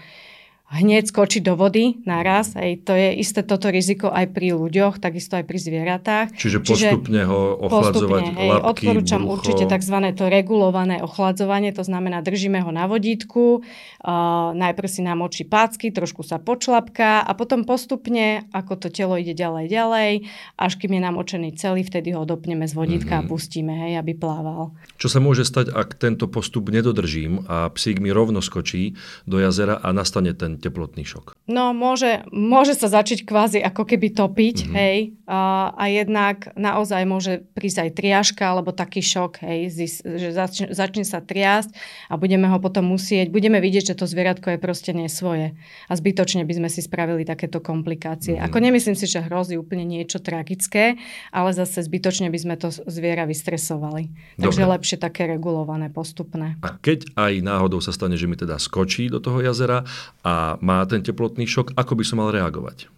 hneď 0.69 1.09
skočiť 1.09 1.41
do 1.41 1.57
vody 1.57 1.97
naraz. 2.05 2.53
Hej, 2.53 2.85
to 2.85 2.93
je 2.93 3.17
isté 3.17 3.41
toto 3.41 3.73
riziko 3.73 4.13
aj 4.13 4.29
pri 4.29 4.53
ľuďoch, 4.53 5.01
takisto 5.01 5.33
aj 5.41 5.45
pri 5.49 5.57
zvieratách. 5.57 6.27
Čiže 6.37 6.61
postupne 6.61 7.25
Čiže 7.25 7.29
ho 7.29 7.41
ochladzovať 7.57 8.21
postupne, 8.29 8.37
hej, 8.37 8.49
labky, 8.53 8.69
Odporúčam 8.69 9.21
brucho. 9.25 9.33
určite 9.33 9.63
tzv. 9.65 9.97
to 10.13 10.23
regulované 10.29 11.01
ochladzovanie, 11.01 11.73
to 11.73 11.81
znamená 11.81 12.21
držíme 12.21 12.61
ho 12.61 12.69
na 12.69 12.85
vodítku, 12.85 13.65
uh, 13.65 14.53
najprv 14.53 14.87
si 14.87 15.01
namočí 15.01 15.43
pácky, 15.49 15.89
trošku 15.89 16.21
sa 16.21 16.37
počlapká 16.37 17.25
a 17.25 17.31
potom 17.33 17.65
postupne, 17.65 18.45
ako 18.53 18.77
to 18.77 18.87
telo 18.93 19.17
ide 19.17 19.33
ďalej, 19.33 19.73
ďalej, 19.73 20.11
až 20.53 20.71
kým 20.77 20.93
je 20.93 21.01
namočený 21.01 21.49
celý, 21.57 21.81
vtedy 21.81 22.13
ho 22.13 22.29
dopneme 22.29 22.69
z 22.69 22.77
vodítka 22.77 23.17
mm-hmm. 23.17 23.25
a 23.25 23.27
mhm. 23.27 23.31
pustíme, 23.33 23.73
hej, 23.73 23.97
aby 23.97 24.13
plával. 24.13 24.77
Čo 25.01 25.09
sa 25.09 25.17
môže 25.17 25.49
stať, 25.49 25.73
ak 25.73 25.97
tento 25.97 26.29
postup 26.29 26.69
nedodržím 26.69 27.41
a 27.49 27.73
psík 27.73 27.97
mi 27.97 28.13
rovno 28.13 28.45
skočí 28.45 28.93
do 29.25 29.41
jazera 29.41 29.81
a 29.81 29.89
nastane 29.89 30.37
ten 30.37 30.58
teplotný 30.59 31.07
šok? 31.07 31.33
No, 31.47 31.71
môže, 31.71 32.27
môže 32.29 32.75
sa 32.75 32.91
začať 32.91 33.25
kvázi 33.25 33.63
ako 33.63 33.87
keby 33.87 34.13
topiť, 34.13 34.57
mm-hmm. 34.67 34.75
hej, 34.75 34.97
a, 35.29 35.71
a 35.73 35.83
jednak 35.89 36.51
naozaj 36.57 37.01
môže 37.05 37.45
prísť 37.53 37.85
aj 37.85 37.89
triažka 37.95 38.43
alebo 38.49 38.73
taký 38.73 39.01
šok, 39.01 39.45
hej, 39.45 39.71
že 39.97 40.29
začne, 40.33 40.73
začne 40.73 41.05
sa 41.05 41.21
triasť 41.21 41.73
a 42.09 42.17
budeme 42.17 42.49
ho 42.49 42.57
potom 42.57 42.85
musieť, 42.89 43.29
budeme 43.29 43.61
vidieť, 43.61 43.93
že 43.93 43.97
to 43.97 44.09
zvieratko 44.09 44.57
je 44.57 44.59
proste 44.59 44.91
nesvoje 44.91 45.53
a 45.85 45.93
zbytočne 45.93 46.43
by 46.43 46.53
sme 46.57 46.69
si 46.69 46.81
spravili 46.81 47.23
takéto 47.23 47.61
komplikácie. 47.61 48.37
Mm-hmm. 48.37 48.47
Ako 48.49 48.57
nemyslím 48.57 48.97
si, 48.97 49.05
že 49.05 49.21
hrozí 49.21 49.55
úplne 49.55 49.85
niečo 49.85 50.17
tragické, 50.17 50.97
ale 51.29 51.53
zase 51.53 51.85
zbytočne 51.85 52.33
by 52.33 52.39
sme 52.41 52.55
to 52.57 52.73
zviera 52.73 53.29
vystresovali. 53.29 54.09
Takže 54.41 54.65
Dobre. 54.65 54.73
lepšie 54.77 54.97
také 54.97 55.29
regulované, 55.29 55.93
postupné. 55.93 56.57
A 56.65 56.73
keď 56.81 57.05
aj 57.13 57.33
náhodou 57.45 57.77
sa 57.83 57.93
stane, 57.93 58.17
že 58.17 58.25
mi 58.25 58.33
teda 58.33 58.57
skočí 58.57 59.13
do 59.13 59.21
toho 59.21 59.45
jazera 59.45 59.85
a 60.25 60.48
má 60.57 60.81
ten 60.89 61.05
teplotný 61.05 61.45
šok, 61.45 61.77
ako 61.77 61.93
by 61.93 62.03
som 62.07 62.17
mal 62.17 62.33
reagovať? 62.33 62.89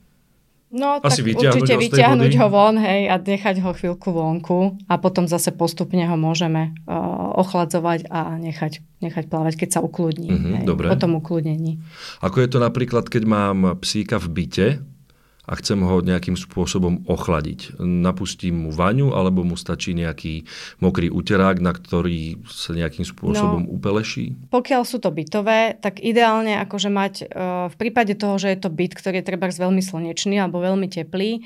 No, 0.71 1.03
Asi 1.03 1.19
tak 1.19 1.35
určite 1.35 1.75
ho 1.75 1.83
vyťahnuť 1.83 2.33
ho 2.39 2.47
von, 2.47 2.79
hej, 2.79 3.11
a 3.11 3.19
nechať 3.19 3.59
ho 3.59 3.75
chvíľku 3.75 4.07
vonku 4.15 4.79
a 4.87 4.95
potom 4.95 5.27
zase 5.27 5.51
postupne 5.51 5.99
ho 6.07 6.15
môžeme 6.15 6.71
uh, 6.87 7.35
ochladzovať 7.43 8.07
a 8.07 8.39
nechať, 8.39 8.79
nechať 9.03 9.27
plávať, 9.27 9.59
keď 9.59 9.69
sa 9.75 9.79
ukludní. 9.83 10.31
Mm-hmm, 10.31 10.55
hej, 10.55 10.65
dobre. 10.65 10.87
Potom 10.87 11.19
ukludnení. 11.19 11.83
Ako 12.23 12.39
je 12.39 12.47
to 12.47 12.63
napríklad, 12.63 13.11
keď 13.11 13.23
mám 13.27 13.57
psíka 13.83 14.15
v 14.15 14.27
byte 14.31 14.67
a 15.49 15.57
chcem 15.57 15.81
ho 15.81 16.05
nejakým 16.05 16.37
spôsobom 16.37 17.09
ochladiť. 17.09 17.81
Napustím 17.81 18.67
mu 18.67 18.69
vaňu, 18.69 19.17
alebo 19.17 19.41
mu 19.41 19.57
stačí 19.57 19.97
nejaký 19.97 20.45
mokrý 20.77 21.09
uterák, 21.09 21.57
na 21.57 21.73
ktorý 21.73 22.45
sa 22.45 22.77
nejakým 22.77 23.03
spôsobom 23.03 23.65
no, 23.65 23.71
upeleší? 23.73 24.37
Pokiaľ 24.53 24.81
sú 24.85 25.01
to 25.01 25.09
bytové, 25.09 25.81
tak 25.81 25.97
ideálne 25.97 26.61
akože 26.61 26.89
mať 26.93 27.13
e, 27.21 27.25
v 27.73 27.75
prípade 27.75 28.13
toho, 28.13 28.37
že 28.37 28.53
je 28.53 28.59
to 28.61 28.69
byt, 28.69 28.93
ktorý 28.93 29.25
je 29.25 29.27
treba 29.33 29.49
veľmi 29.49 29.81
slnečný 29.81 30.37
alebo 30.37 30.61
veľmi 30.61 30.85
teplý, 30.85 31.41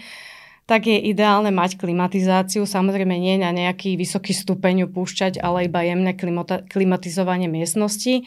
tak 0.65 0.89
je 0.89 0.97
ideálne 0.97 1.53
mať 1.53 1.77
klimatizáciu. 1.77 2.65
Samozrejme 2.65 3.13
nie 3.21 3.37
na 3.37 3.53
nejaký 3.53 3.93
vysoký 4.01 4.33
stupeň 4.33 4.89
púšťať, 4.89 5.37
ale 5.37 5.69
iba 5.69 5.85
jemné 5.85 6.17
klimatizovanie 6.65 7.45
miestnosti 7.45 8.25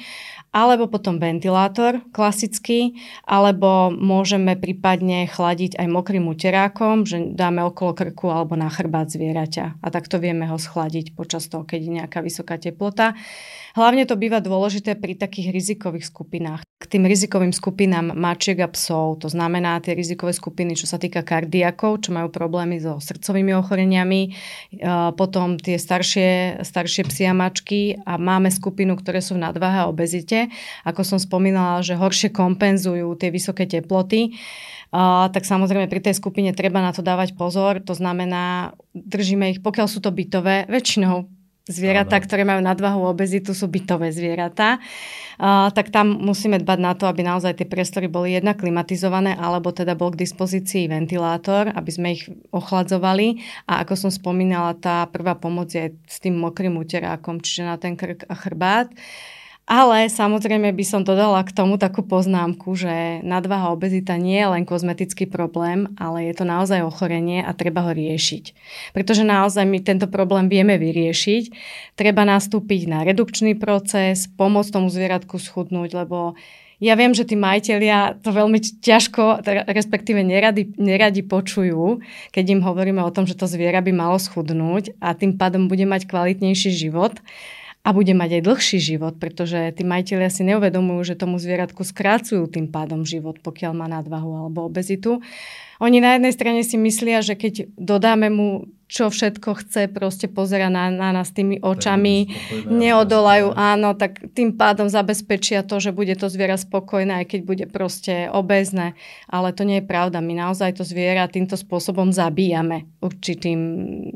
alebo 0.49 0.88
potom 0.88 1.21
ventilátor 1.21 2.00
klasický, 2.11 2.97
alebo 3.28 3.93
môžeme 3.93 4.57
prípadne 4.57 5.28
chladiť 5.28 5.76
aj 5.76 5.87
mokrým 5.93 6.25
uterákom, 6.25 7.05
že 7.05 7.37
dáme 7.37 7.61
okolo 7.69 7.93
krku 7.93 8.33
alebo 8.33 8.57
na 8.57 8.73
chrbát 8.73 9.12
zvieraťa 9.12 9.85
a 9.85 9.87
takto 9.93 10.17
vieme 10.17 10.49
ho 10.49 10.57
schladiť 10.57 11.12
počas 11.12 11.52
toho, 11.52 11.69
keď 11.69 11.81
je 11.85 11.90
nejaká 12.00 12.19
vysoká 12.25 12.57
teplota. 12.57 13.12
Hlavne 13.78 14.11
to 14.11 14.18
býva 14.18 14.42
dôležité 14.42 14.99
pri 14.99 15.14
takých 15.14 15.54
rizikových 15.54 16.11
skupinách. 16.11 16.66
K 16.66 16.85
tým 16.99 17.06
rizikovým 17.06 17.54
skupinám 17.54 18.11
mačiek 18.11 18.58
a 18.58 18.66
psov, 18.66 19.23
to 19.23 19.30
znamená 19.30 19.78
tie 19.78 19.94
rizikové 19.94 20.35
skupiny, 20.35 20.75
čo 20.75 20.90
sa 20.90 20.99
týka 20.99 21.23
kardiakov, 21.23 22.02
čo 22.02 22.11
majú 22.11 22.26
problémy 22.26 22.82
so 22.82 22.99
srdcovými 22.99 23.54
ochoreniami, 23.54 24.35
potom 25.14 25.62
tie 25.62 25.78
staršie, 25.78 26.58
staršie 26.66 27.06
psia 27.06 27.30
mačky 27.30 27.94
a 28.02 28.18
máme 28.18 28.50
skupinu, 28.50 28.99
ktoré 28.99 29.23
sú 29.23 29.38
v 29.38 29.47
nadváhe 29.47 29.87
a 29.87 29.87
obezite. 29.87 30.50
Ako 30.82 31.06
som 31.06 31.23
spomínala, 31.23 31.78
že 31.78 31.94
horšie 31.94 32.35
kompenzujú 32.35 33.14
tie 33.14 33.30
vysoké 33.30 33.70
teploty. 33.70 34.35
Uh, 34.88 35.28
tak 35.30 35.44
samozrejme 35.44 35.87
pri 35.87 36.00
tej 36.00 36.18
skupine 36.18 36.50
treba 36.56 36.82
na 36.82 36.97
to 36.97 37.04
dávať 37.04 37.37
pozor. 37.38 37.78
To 37.87 37.94
znamená, 37.94 38.75
držíme 38.97 39.54
ich, 39.54 39.61
pokiaľ 39.62 39.87
sú 39.87 40.02
to 40.02 40.11
bytové, 40.11 40.66
väčšinou 40.66 41.38
Zvieratá, 41.69 42.17
ano. 42.17 42.25
ktoré 42.25 42.43
majú 42.49 42.65
nadvahu 42.65 43.01
obezitu, 43.05 43.53
sú 43.53 43.69
bytové 43.69 44.09
zvieratá. 44.09 44.81
Uh, 45.39 45.71
tak 45.71 45.93
tam 45.93 46.19
musíme 46.19 46.59
dbať 46.59 46.79
na 46.81 46.97
to, 46.97 47.07
aby 47.07 47.23
naozaj 47.23 47.61
tie 47.61 47.69
priestory 47.69 48.09
boli 48.09 48.35
jednak 48.35 48.59
klimatizované, 48.59 49.37
alebo 49.37 49.71
teda 49.71 49.93
bol 49.95 50.11
k 50.11 50.25
dispozícii 50.25 50.89
ventilátor, 50.89 51.71
aby 51.71 51.91
sme 51.93 52.09
ich 52.17 52.27
ochladzovali. 52.51 53.39
A 53.69 53.85
ako 53.85 54.09
som 54.09 54.11
spomínala, 54.11 54.75
tá 54.81 55.07
prvá 55.13 55.37
pomoc 55.37 55.71
je 55.71 55.95
s 56.09 56.19
tým 56.19 56.41
mokrým 56.41 56.75
uterákom, 56.81 57.39
čiže 57.39 57.63
na 57.69 57.77
ten 57.77 57.95
krk 57.95 58.27
a 58.27 58.35
chrbát. 58.35 58.89
Uh, 58.91 59.37
ale 59.69 60.09
samozrejme 60.09 60.73
by 60.73 60.81
som 60.81 61.05
dodala 61.05 61.45
k 61.45 61.53
tomu 61.53 61.77
takú 61.77 62.01
poznámku, 62.01 62.73
že 62.73 63.21
nadvaha 63.21 63.69
obezita 63.77 64.17
nie 64.17 64.41
je 64.41 64.49
len 64.49 64.65
kozmetický 64.65 65.29
problém, 65.29 65.93
ale 66.01 66.25
je 66.25 66.41
to 66.41 66.49
naozaj 66.49 66.81
ochorenie 66.81 67.45
a 67.45 67.53
treba 67.53 67.85
ho 67.85 67.93
riešiť. 67.93 68.57
Pretože 68.97 69.29
naozaj 69.29 69.69
my 69.69 69.85
tento 69.85 70.09
problém 70.09 70.49
vieme 70.49 70.81
vyriešiť. 70.81 71.53
Treba 72.01 72.25
nastúpiť 72.25 72.89
na 72.89 73.05
redukčný 73.05 73.61
proces, 73.61 74.25
pomôcť 74.41 74.73
tomu 74.73 74.89
zvieratku 74.89 75.37
schudnúť, 75.37 75.93
lebo 75.93 76.33
ja 76.81 76.95
viem, 76.95 77.11
že 77.11 77.27
tí 77.27 77.35
majiteľia 77.35 78.23
to 78.23 78.31
veľmi 78.33 78.63
ťažko, 78.81 79.45
respektíve 79.69 80.23
neradi, 80.23 80.73
neradi 80.79 81.27
počujú, 81.27 82.01
keď 82.31 82.45
im 82.55 82.65
hovoríme 82.65 83.03
o 83.03 83.11
tom, 83.11 83.27
že 83.27 83.35
to 83.35 83.51
zviera 83.51 83.83
by 83.83 83.93
malo 83.93 84.17
schudnúť 84.17 84.97
a 85.03 85.13
tým 85.13 85.37
pádom 85.37 85.67
bude 85.67 85.85
mať 85.85 86.07
kvalitnejší 86.07 86.71
život 86.73 87.19
a 87.88 87.97
bude 87.97 88.12
mať 88.12 88.37
aj 88.37 88.42
dlhší 88.45 88.78
život, 88.85 89.16
pretože 89.16 89.73
tí 89.73 89.80
majiteľia 89.80 90.28
si 90.28 90.45
neuvedomujú, 90.45 91.09
že 91.09 91.16
tomu 91.16 91.40
zvieratku 91.40 91.80
skrácujú 91.80 92.45
tým 92.45 92.68
pádom 92.68 93.00
život, 93.09 93.40
pokiaľ 93.40 93.73
má 93.73 93.88
nadvahu 93.88 94.45
alebo 94.45 94.68
obezitu. 94.68 95.25
Oni 95.80 95.97
na 95.97 96.21
jednej 96.21 96.37
strane 96.37 96.61
si 96.68 96.76
myslia, 96.76 97.25
že 97.25 97.33
keď 97.33 97.73
dodáme 97.80 98.28
mu 98.28 98.68
čo 98.88 99.12
všetko 99.12 99.52
chce, 99.61 99.92
proste 99.92 100.33
pozera 100.33 100.73
na, 100.73 100.88
na 100.88 101.12
nás 101.12 101.28
tými 101.28 101.61
očami, 101.61 102.33
neodolajú, 102.64 103.52
áno, 103.52 103.92
tak 103.92 104.33
tým 104.33 104.57
pádom 104.57 104.88
zabezpečia 104.88 105.61
to, 105.61 105.76
že 105.76 105.92
bude 105.92 106.16
to 106.16 106.33
zviera 106.33 106.57
spokojné, 106.57 107.21
aj 107.23 107.26
keď 107.28 107.40
bude 107.45 107.64
proste 107.68 108.33
obezné. 108.33 108.97
Ale 109.28 109.52
to 109.52 109.68
nie 109.68 109.85
je 109.85 109.87
pravda. 109.87 110.25
My 110.25 110.40
naozaj 110.40 110.80
to 110.80 110.88
zviera 110.88 111.28
týmto 111.28 111.61
spôsobom 111.61 112.16
zabíjame 112.16 112.88
určitým, 113.04 113.61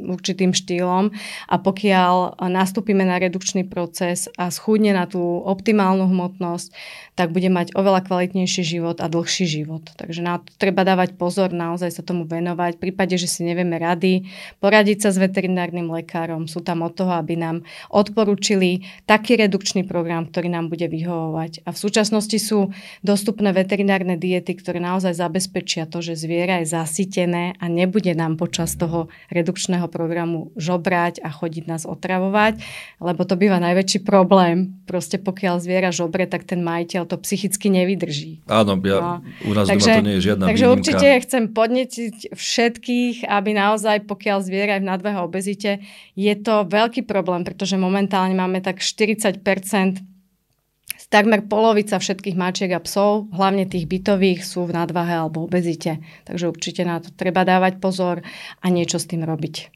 určitým 0.09 0.57
štýlom 0.57 1.13
a 1.53 1.55
pokiaľ 1.61 2.41
nastúpime 2.49 3.05
na 3.05 3.21
redukčný 3.21 3.69
proces 3.69 4.33
a 4.41 4.49
schudne 4.49 4.97
na 4.97 5.05
tú 5.05 5.21
optimálnu 5.45 6.09
hmotnosť, 6.09 6.73
tak 7.13 7.29
bude 7.29 7.53
mať 7.53 7.77
oveľa 7.77 8.09
kvalitnejší 8.09 8.65
život 8.65 9.05
a 9.05 9.07
dlhší 9.13 9.45
život. 9.45 9.85
Takže 10.01 10.25
na 10.25 10.41
to 10.41 10.49
treba 10.57 10.81
dávať 10.81 11.13
pozor, 11.21 11.53
naozaj 11.53 11.93
sa 11.93 12.01
tomu 12.01 12.25
venovať. 12.25 12.81
V 12.81 12.83
prípade, 12.89 13.21
že 13.21 13.29
si 13.29 13.45
nevieme 13.45 13.77
rady, 13.77 14.25
poradiť 14.63 14.99
sa 15.03 15.11
s 15.11 15.19
veterinárnym 15.19 15.91
lekárom. 15.91 16.47
Sú 16.47 16.63
tam 16.63 16.87
od 16.87 16.95
toho, 16.95 17.19
aby 17.19 17.35
nám 17.35 17.67
odporúčili 17.91 18.87
taký 19.11 19.35
redukčný 19.35 19.83
program, 19.83 20.31
ktorý 20.31 20.55
nám 20.55 20.71
bude 20.71 20.87
vyhovovať. 20.87 21.67
A 21.67 21.75
v 21.75 21.79
súčasnosti 21.83 22.39
sú 22.39 22.71
dostupné 23.03 23.51
veterinárne 23.51 24.15
diety, 24.15 24.55
ktoré 24.55 24.79
naozaj 24.79 25.19
zabezpečia 25.19 25.91
to, 25.91 25.99
že 25.99 26.15
zviera 26.15 26.63
je 26.63 26.71
zasytené 26.71 27.59
a 27.59 27.67
nebude 27.67 28.15
nám 28.15 28.39
počas 28.39 28.79
toho 28.79 29.11
redukčného 29.35 29.91
programu 29.91 30.55
žobrať 30.55 31.19
a 31.27 31.35
chodiť 31.35 31.65
nás 31.67 31.83
otravovať, 31.83 32.63
lebo 33.03 33.27
to 33.27 33.35
býva 33.35 33.59
najväčší 33.59 34.07
problém. 34.07 34.79
Proste 34.87 35.19
pokiaľ 35.19 35.59
zviera 35.59 35.91
žobre, 35.91 36.31
tak 36.31 36.47
ten 36.47 36.63
majiteľ 36.63 37.11
to 37.11 37.19
psychicky 37.19 37.67
nevydrží. 37.67 38.47
Áno, 38.47 38.79
ja, 38.87 38.99
no. 39.01 39.51
u 39.51 39.53
nás 39.59 39.67
takže, 39.67 39.91
doma 39.91 39.99
to 39.99 40.07
nie 40.07 40.17
je 40.21 40.23
žiadna 40.23 40.45
Takže 40.47 40.65
výnimka. 40.65 40.79
určite 40.79 41.09
chcem 41.27 41.45
podnetiť 41.51 42.15
všetkých, 42.31 43.17
aby 43.27 43.51
naozaj, 43.59 44.07
pokiaľ 44.07 44.39
zviera 44.53 44.77
aj 44.77 44.85
v 44.85 44.91
nadvahe 44.93 45.19
obezite, 45.25 45.81
je 46.13 46.35
to 46.37 46.69
veľký 46.69 47.09
problém, 47.09 47.41
pretože 47.49 47.81
momentálne 47.81 48.37
máme 48.37 48.61
tak 48.61 48.85
40 48.85 49.41
takmer 51.13 51.45
polovica 51.45 52.01
všetkých 52.01 52.37
mačiek 52.41 52.73
a 52.73 52.81
psov, 52.81 53.29
hlavne 53.37 53.69
tých 53.69 53.85
bytových, 53.85 54.41
sú 54.41 54.65
v 54.65 54.73
nadvahe 54.73 55.13
alebo 55.13 55.45
obezite. 55.45 56.01
Takže 56.25 56.49
určite 56.49 56.89
na 56.89 57.05
to 57.05 57.13
treba 57.13 57.45
dávať 57.45 57.85
pozor 57.85 58.25
a 58.65 58.67
niečo 58.73 58.97
s 58.97 59.05
tým 59.05 59.21
robiť. 59.29 59.69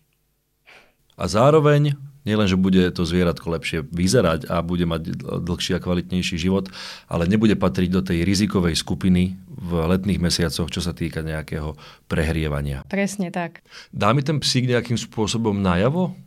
A 1.20 1.24
zároveň 1.28 1.92
nielen, 2.26 2.50
že 2.50 2.58
bude 2.58 2.90
to 2.90 3.06
zvieratko 3.06 3.46
lepšie 3.54 3.86
vyzerať 3.86 4.50
a 4.50 4.60
bude 4.60 4.84
mať 4.84 5.14
dlhší 5.40 5.78
a 5.78 5.82
kvalitnejší 5.82 6.36
život, 6.36 6.68
ale 7.06 7.30
nebude 7.30 7.54
patriť 7.54 7.90
do 7.94 8.02
tej 8.02 8.26
rizikovej 8.26 8.74
skupiny 8.74 9.38
v 9.46 9.70
letných 9.86 10.20
mesiacoch, 10.20 10.68
čo 10.68 10.82
sa 10.82 10.92
týka 10.92 11.22
nejakého 11.22 11.78
prehrievania. 12.10 12.82
Presne 12.90 13.30
tak. 13.30 13.62
Dá 13.94 14.10
mi 14.10 14.20
ten 14.26 14.42
psík 14.42 14.66
nejakým 14.66 14.98
spôsobom 14.98 15.56
najavo? 15.56 16.26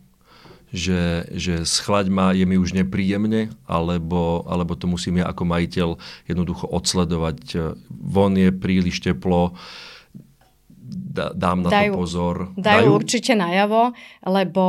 že, 0.69 1.25
že 1.33 1.65
schlaď 1.65 2.05
ma, 2.13 2.29
je 2.29 2.45
mi 2.45 2.53
už 2.57 2.77
nepríjemne, 2.77 3.49
alebo, 3.65 4.45
alebo 4.45 4.77
to 4.77 4.85
musím 4.85 5.21
ja 5.21 5.25
ako 5.29 5.43
majiteľ 5.49 5.89
jednoducho 6.29 6.69
odsledovať. 6.69 7.73
Von 7.89 8.37
je 8.37 8.53
príliš 8.53 9.01
teplo, 9.01 9.57
dám 11.09 11.65
na 11.65 11.69
dajú, 11.73 11.93
to 11.93 11.99
pozor. 12.05 12.35
Dajú, 12.53 12.61
dajú 12.61 12.89
určite 12.93 13.33
najavo, 13.33 13.97
lebo 14.29 14.65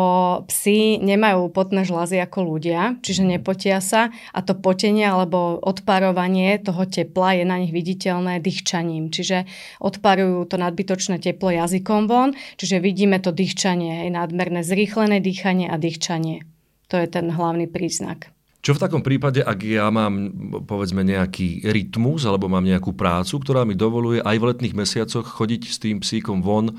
psi 0.48 0.96
nemajú 1.04 1.52
potné 1.52 1.84
žlazy 1.84 2.16
ako 2.24 2.56
ľudia, 2.56 2.96
čiže 3.04 3.22
mhm. 3.22 3.30
nepotia 3.36 3.78
sa 3.84 4.08
a 4.32 4.38
to 4.40 4.56
potenie 4.56 5.04
alebo 5.04 5.60
odparovanie 5.60 6.56
toho 6.64 6.88
tepla 6.88 7.36
je 7.36 7.44
na 7.44 7.60
nich 7.60 7.70
viditeľné 7.76 8.40
dýchčaním. 8.40 9.12
Čiže 9.12 9.44
odparujú 9.84 10.48
to 10.48 10.56
nadbytočné 10.56 11.20
teplo 11.20 11.52
jazykom 11.52 12.08
von, 12.08 12.32
čiže 12.56 12.80
vidíme 12.80 13.20
to 13.20 13.36
dýchčanie, 13.36 14.08
je 14.08 14.10
nadmerné 14.10 14.64
zrýchlené 14.64 15.20
dýchanie 15.20 15.68
a 15.68 15.76
dýchčanie. 15.76 16.48
To 16.88 16.98
je 16.98 17.06
ten 17.06 17.30
hlavný 17.30 17.70
príznak. 17.70 18.32
Čo 18.60 18.76
v 18.76 18.82
takom 18.82 19.00
prípade, 19.00 19.40
ak 19.40 19.64
ja 19.64 19.88
mám 19.88 20.32
povedzme 20.68 21.00
nejaký 21.00 21.64
rytmus 21.64 22.28
alebo 22.28 22.44
mám 22.44 22.64
nejakú 22.64 22.92
prácu, 22.92 23.40
ktorá 23.40 23.64
mi 23.64 23.72
dovoluje 23.72 24.20
aj 24.20 24.36
v 24.36 24.46
letných 24.52 24.76
mesiacoch 24.76 25.24
chodiť 25.24 25.62
s 25.64 25.76
tým 25.80 25.96
psíkom 26.04 26.44
von 26.44 26.76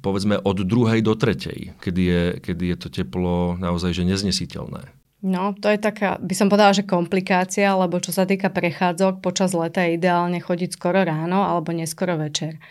povedzme 0.00 0.40
od 0.40 0.64
druhej 0.64 1.04
do 1.04 1.12
tretej, 1.12 1.76
kedy 1.80 2.02
je, 2.04 2.22
kedy 2.40 2.64
je 2.72 2.76
to 2.80 2.88
teplo 2.88 3.56
naozaj 3.60 3.92
že 3.92 4.04
neznesiteľné. 4.08 4.97
No, 5.18 5.50
to 5.50 5.66
je 5.66 5.82
taká, 5.82 6.14
by 6.22 6.30
som 6.30 6.46
povedala, 6.46 6.70
že 6.70 6.86
komplikácia, 6.86 7.74
lebo 7.74 7.98
čo 7.98 8.14
sa 8.14 8.22
týka 8.22 8.54
prechádzok, 8.54 9.18
počas 9.18 9.50
leta 9.50 9.82
je 9.82 9.98
ideálne 9.98 10.38
chodiť 10.38 10.78
skoro 10.78 11.02
ráno 11.02 11.42
alebo 11.42 11.74
neskoro 11.74 12.14
večer. 12.14 12.62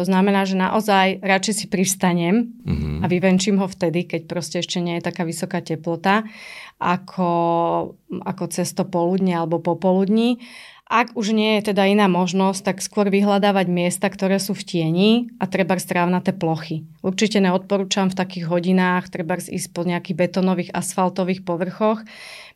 To 0.00 0.08
znamená, 0.08 0.48
že 0.48 0.56
naozaj 0.56 1.20
radšej 1.20 1.54
si 1.60 1.66
pristanem 1.68 2.56
mm-hmm. 2.64 3.04
a 3.04 3.06
vyvenčím 3.06 3.60
ho 3.60 3.68
vtedy, 3.68 4.08
keď 4.08 4.32
proste 4.32 4.64
ešte 4.64 4.80
nie 4.80 4.96
je 4.96 5.04
taká 5.12 5.28
vysoká 5.28 5.60
teplota, 5.60 6.24
ako, 6.80 7.30
ako 8.24 8.44
cez 8.48 8.72
to 8.72 8.88
poludne 8.88 9.36
alebo 9.36 9.60
popoludní. 9.60 10.40
Ak 10.90 11.14
už 11.14 11.30
nie 11.30 11.54
je 11.62 11.70
teda 11.70 11.86
iná 11.86 12.10
možnosť, 12.10 12.66
tak 12.66 12.76
skôr 12.82 13.14
vyhľadávať 13.14 13.70
miesta, 13.70 14.10
ktoré 14.10 14.42
sú 14.42 14.58
v 14.58 14.66
tieni 14.66 15.10
a 15.38 15.46
treba 15.46 15.78
strávnaté 15.78 16.34
plochy. 16.34 16.82
Určite 17.06 17.38
neodporúčam 17.38 18.10
v 18.10 18.18
takých 18.18 18.50
hodinách 18.50 19.06
treba 19.06 19.38
ísť 19.38 19.70
po 19.70 19.86
nejakých 19.86 20.18
betonových 20.18 20.74
asfaltových 20.74 21.46
povrchoch. 21.46 22.02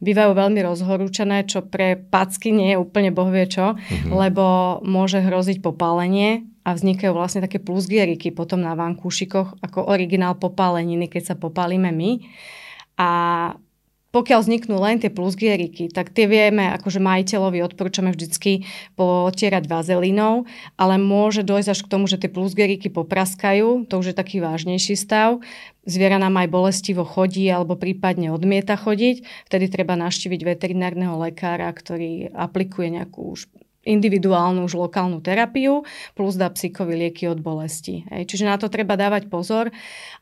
Bývajú 0.02 0.34
veľmi 0.34 0.66
rozhorúčené, 0.66 1.46
čo 1.46 1.62
pre 1.62 1.94
packy 1.94 2.50
nie 2.50 2.74
je 2.74 2.82
úplne 2.82 3.14
bohvie 3.14 3.46
čo, 3.46 3.78
mm-hmm. 3.78 4.10
lebo 4.10 4.44
môže 4.82 5.22
hroziť 5.22 5.62
popálenie 5.62 6.42
a 6.66 6.74
vznikajú 6.74 7.14
vlastne 7.14 7.38
také 7.38 7.62
plusgieriky 7.62 8.34
potom 8.34 8.66
na 8.66 8.74
vankúšikoch 8.74 9.62
ako 9.62 9.86
originál 9.86 10.34
popáleniny, 10.34 11.06
keď 11.06 11.22
sa 11.22 11.34
popálime 11.38 11.94
my. 11.94 12.18
A 12.98 13.10
pokiaľ 14.14 14.47
vzniknú 14.47 14.78
len 14.78 15.02
tie 15.02 15.11
plusgieriky, 15.11 15.90
tak 15.90 16.14
tie 16.14 16.30
vieme, 16.30 16.71
akože 16.78 17.02
majiteľovi 17.02 17.66
odporúčame 17.66 18.14
vždycky 18.14 18.62
potierať 18.94 19.66
vazelínou, 19.66 20.47
ale 20.78 21.02
môže 21.02 21.42
dojsť 21.42 21.68
až 21.75 21.80
k 21.83 21.90
tomu, 21.90 22.06
že 22.06 22.23
tie 22.23 22.30
plusgieriky 22.30 22.94
popraskajú, 22.94 23.90
to 23.90 23.94
už 23.99 24.14
je 24.14 24.16
taký 24.16 24.38
vážnejší 24.38 24.94
stav. 24.94 25.42
Zviera 25.83 26.23
nám 26.23 26.38
aj 26.38 26.49
bolestivo 26.49 27.02
chodí 27.02 27.50
alebo 27.50 27.75
prípadne 27.75 28.30
odmieta 28.30 28.78
chodiť, 28.78 29.50
vtedy 29.50 29.66
treba 29.66 29.99
naštíviť 29.99 30.47
veterinárneho 30.47 31.18
lekára, 31.18 31.66
ktorý 31.75 32.30
aplikuje 32.30 32.94
nejakú 32.94 33.35
individuálnu 33.84 34.64
už 34.64 34.74
lokálnu 34.76 35.20
terapiu 35.20 35.84
plus 36.16 36.34
dá 36.34 36.48
psíkovi 36.50 36.96
lieky 37.06 37.28
od 37.28 37.38
bolesti. 37.44 38.04
Čiže 38.08 38.48
na 38.48 38.56
to 38.56 38.72
treba 38.72 38.96
dávať 38.96 39.28
pozor. 39.28 39.70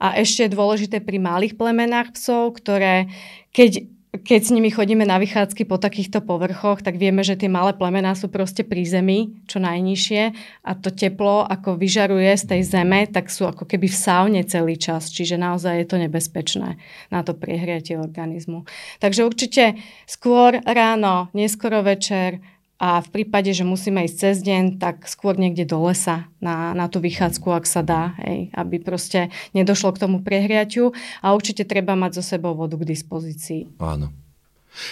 A 0.02 0.18
ešte 0.18 0.50
dôležité 0.50 1.00
pri 1.00 1.22
malých 1.22 1.54
plemenách 1.56 2.14
psov, 2.18 2.58
ktoré 2.58 3.08
keď 3.54 3.86
keď 4.12 4.40
s 4.44 4.52
nimi 4.52 4.68
chodíme 4.68 5.08
na 5.08 5.16
vychádzky 5.16 5.64
po 5.64 5.80
takýchto 5.80 6.20
povrchoch, 6.20 6.84
tak 6.84 7.00
vieme, 7.00 7.24
že 7.24 7.32
tie 7.32 7.48
malé 7.48 7.72
plemená 7.72 8.12
sú 8.12 8.28
proste 8.28 8.60
pri 8.60 8.84
zemi, 8.84 9.40
čo 9.48 9.56
najnižšie 9.56 10.22
a 10.68 10.70
to 10.76 10.92
teplo, 10.92 11.48
ako 11.48 11.80
vyžaruje 11.80 12.36
z 12.36 12.44
tej 12.44 12.60
zeme, 12.60 13.08
tak 13.08 13.32
sú 13.32 13.48
ako 13.48 13.64
keby 13.64 13.88
v 13.88 13.96
saune 13.96 14.44
celý 14.44 14.76
čas, 14.76 15.08
čiže 15.08 15.40
naozaj 15.40 15.80
je 15.80 15.86
to 15.88 15.96
nebezpečné 15.96 16.76
na 17.08 17.20
to 17.24 17.32
priehriatie 17.32 17.96
organizmu. 17.96 18.68
Takže 19.00 19.24
určite 19.24 19.80
skôr 20.04 20.60
ráno, 20.60 21.32
neskoro 21.32 21.80
večer, 21.80 22.44
a 22.82 22.98
v 22.98 23.08
prípade, 23.14 23.54
že 23.54 23.62
musíme 23.62 24.02
ísť 24.02 24.16
cez 24.18 24.36
deň, 24.42 24.82
tak 24.82 25.06
skôr 25.06 25.38
niekde 25.38 25.62
do 25.62 25.78
lesa 25.86 26.26
na, 26.42 26.74
na 26.74 26.90
tú 26.90 26.98
vychádzku, 26.98 27.46
ak 27.54 27.62
sa 27.62 27.86
dá, 27.86 28.18
hej, 28.26 28.50
aby 28.58 28.82
proste 28.82 29.30
nedošlo 29.54 29.94
k 29.94 30.02
tomu 30.02 30.18
prehriaťu 30.26 30.90
a 31.22 31.30
určite 31.30 31.62
treba 31.62 31.94
mať 31.94 32.18
zo 32.18 32.34
sebou 32.34 32.58
vodu 32.58 32.74
k 32.74 32.90
dispozícii. 32.90 33.78
Áno. 33.78 34.10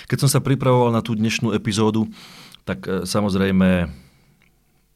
Keď 0.06 0.22
som 0.22 0.30
sa 0.30 0.38
pripravoval 0.38 0.94
na 0.94 1.02
tú 1.02 1.18
dnešnú 1.18 1.50
epizódu, 1.50 2.06
tak 2.62 2.86
e, 2.86 3.02
samozrejme 3.02 3.90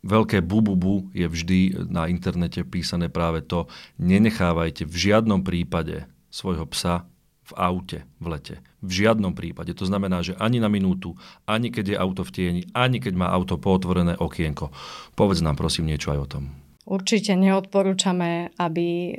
veľké 0.06 0.38
bububu 0.46 1.10
je 1.10 1.26
vždy 1.26 1.90
na 1.90 2.06
internete 2.06 2.62
písané 2.62 3.10
práve 3.10 3.42
to, 3.42 3.66
nenechávajte 3.98 4.86
v 4.86 4.94
žiadnom 4.94 5.42
prípade 5.42 6.06
svojho 6.30 6.62
psa 6.70 7.08
v 7.44 7.52
aute 7.60 8.08
v 8.20 8.26
lete. 8.32 8.54
V 8.80 9.04
žiadnom 9.04 9.36
prípade. 9.36 9.76
To 9.76 9.84
znamená, 9.84 10.24
že 10.24 10.32
ani 10.40 10.60
na 10.60 10.72
minútu, 10.72 11.16
ani 11.44 11.68
keď 11.68 11.84
je 11.92 11.96
auto 12.00 12.22
v 12.24 12.32
tieni, 12.32 12.62
ani 12.72 13.00
keď 13.00 13.14
má 13.16 13.28
auto 13.28 13.60
pootvorené 13.60 14.16
okienko. 14.16 14.72
Povedz 15.12 15.44
nám 15.44 15.60
prosím 15.60 15.92
niečo 15.92 16.12
aj 16.12 16.18
o 16.18 16.30
tom. 16.30 16.44
Určite 16.84 17.32
neodporúčame, 17.36 18.52
aby 18.60 19.16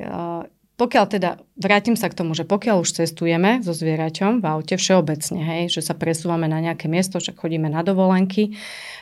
pokiaľ 0.76 1.04
teda, 1.08 1.40
vrátim 1.56 1.96
sa 1.96 2.12
k 2.12 2.20
tomu, 2.20 2.36
že 2.36 2.44
pokiaľ 2.44 2.84
už 2.84 3.00
cestujeme 3.00 3.64
so 3.64 3.72
zvieraťom 3.72 4.44
v 4.44 4.46
aute 4.46 4.76
všeobecne, 4.76 5.40
hej, 5.40 5.72
že 5.72 5.80
sa 5.80 5.96
presúvame 5.96 6.52
na 6.52 6.60
nejaké 6.60 6.84
miesto, 6.84 7.16
však 7.16 7.40
chodíme 7.40 7.72
na 7.72 7.80
dovolenky, 7.80 8.52